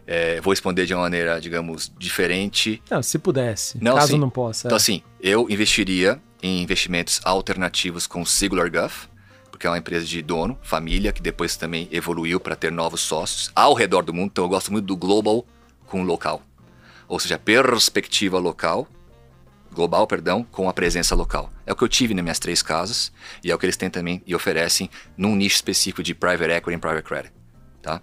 [0.07, 2.81] é, vou responder de uma maneira, digamos, diferente.
[2.89, 3.77] Não, se pudesse.
[3.81, 4.17] Não, caso sim.
[4.17, 4.67] não possa.
[4.67, 4.79] Então, é.
[4.79, 9.07] assim, eu investiria em investimentos alternativos com Sigler Guff,
[9.49, 13.51] porque é uma empresa de dono, família, que depois também evoluiu para ter novos sócios
[13.55, 14.31] ao redor do mundo.
[14.31, 15.45] Então, eu gosto muito do global
[15.85, 16.41] com o local.
[17.07, 18.87] Ou seja, perspectiva local,
[19.73, 21.51] global, perdão, com a presença local.
[21.65, 23.11] É o que eu tive nas minhas três casas
[23.43, 26.77] e é o que eles têm também e oferecem num nicho específico de private equity
[26.77, 27.33] e private credit.
[27.81, 28.01] Tá?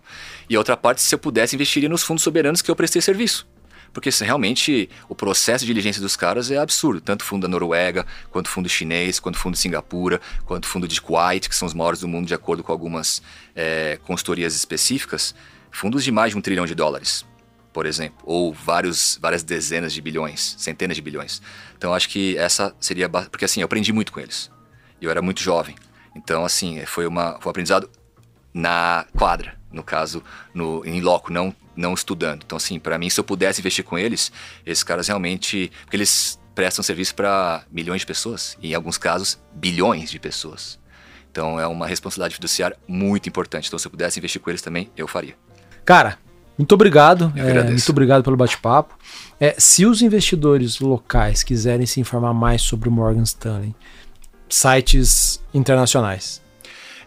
[0.49, 3.49] E a outra parte, se eu pudesse, investiria nos fundos soberanos que eu prestei serviço.
[3.93, 7.01] Porque realmente o processo de diligência dos caras é absurdo.
[7.01, 11.49] Tanto fundo da Noruega, quanto fundo chinês, quanto fundo de Singapura, quanto fundo de Kuwait,
[11.49, 13.23] que são os maiores do mundo de acordo com algumas
[13.55, 15.35] é, consultorias específicas.
[15.73, 17.25] Fundos de mais de um trilhão de dólares,
[17.73, 18.19] por exemplo.
[18.25, 21.41] Ou vários, várias dezenas de bilhões, centenas de bilhões.
[21.77, 23.09] Então acho que essa seria...
[23.09, 24.51] Porque assim, eu aprendi muito com eles.
[25.01, 25.75] Eu era muito jovem.
[26.15, 27.91] Então assim, foi, uma, foi um aprendizado
[28.53, 32.43] na quadra, no caso, no, em loco, não, não estudando.
[32.45, 34.33] Então, assim, para mim, se eu pudesse investir com eles,
[34.67, 35.73] esses caras realmente.
[35.83, 40.79] Porque eles prestam serviço para milhões de pessoas, e em alguns casos, bilhões de pessoas.
[41.31, 43.69] Então, é uma responsabilidade fiduciária muito importante.
[43.69, 45.37] Então, se eu pudesse investir com eles também, eu faria.
[45.85, 46.19] Cara,
[46.61, 47.33] muito obrigado.
[47.35, 48.95] É, muito obrigado pelo bate-papo.
[49.41, 53.75] É, se os investidores locais quiserem se informar mais sobre o Morgan Stanley,
[54.47, 56.43] sites internacionais.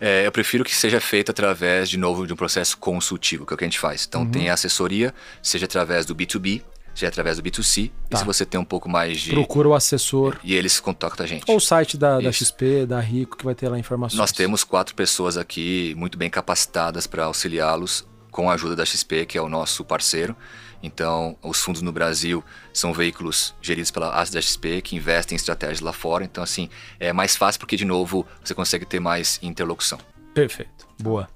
[0.02, 3.56] É, eu prefiro que seja feito através, de novo, de um processo consultivo, que é
[3.56, 4.06] o que a gente faz.
[4.10, 6.64] Então, tem assessoria, seja através do B2B,
[6.96, 7.92] seja através do B2C.
[8.10, 8.18] Tá.
[8.18, 9.30] E se você tem um pouco mais de.
[9.34, 11.44] Procura o assessor E eles contactam a gente.
[11.48, 12.32] ou o site da, da.
[12.32, 14.18] XP, da Rico, que vai ter lá informações.
[14.18, 18.04] Nós temos quatro pessoas aqui muito bem capacitadas para auxiliá-los
[18.34, 20.36] com a ajuda da XP, que é o nosso parceiro.
[20.82, 25.38] Então, os fundos no Brasil são veículos geridos pela AS da XP, que investem em
[25.38, 26.26] estratégias lá fora.
[26.26, 26.68] Então, assim,
[27.00, 29.98] é mais fácil porque, de novo, você consegue ter mais interlocução.
[30.34, 30.86] Perfeito.
[31.02, 31.30] Boa.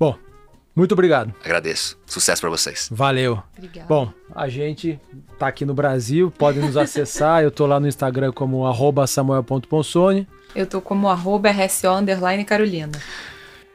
[0.00, 0.18] Bom,
[0.74, 1.32] muito obrigado.
[1.44, 1.96] Agradeço.
[2.06, 2.88] Sucesso para vocês.
[2.90, 3.40] Valeu.
[3.56, 3.86] Obrigada.
[3.86, 4.98] Bom, a gente
[5.38, 7.42] tá aqui no Brasil, podem nos acessar.
[7.42, 10.26] Eu tô lá no Instagram como arroba samuel.ponsone.
[10.54, 12.92] Eu tô como arroba RSO underline Carolina.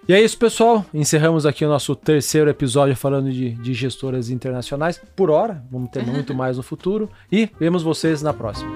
[0.07, 0.85] E é isso, pessoal.
[0.93, 4.99] Encerramos aqui o nosso terceiro episódio falando de, de gestoras internacionais.
[5.15, 7.09] Por hora, vamos ter muito mais no futuro.
[7.31, 8.73] E vemos vocês na próxima.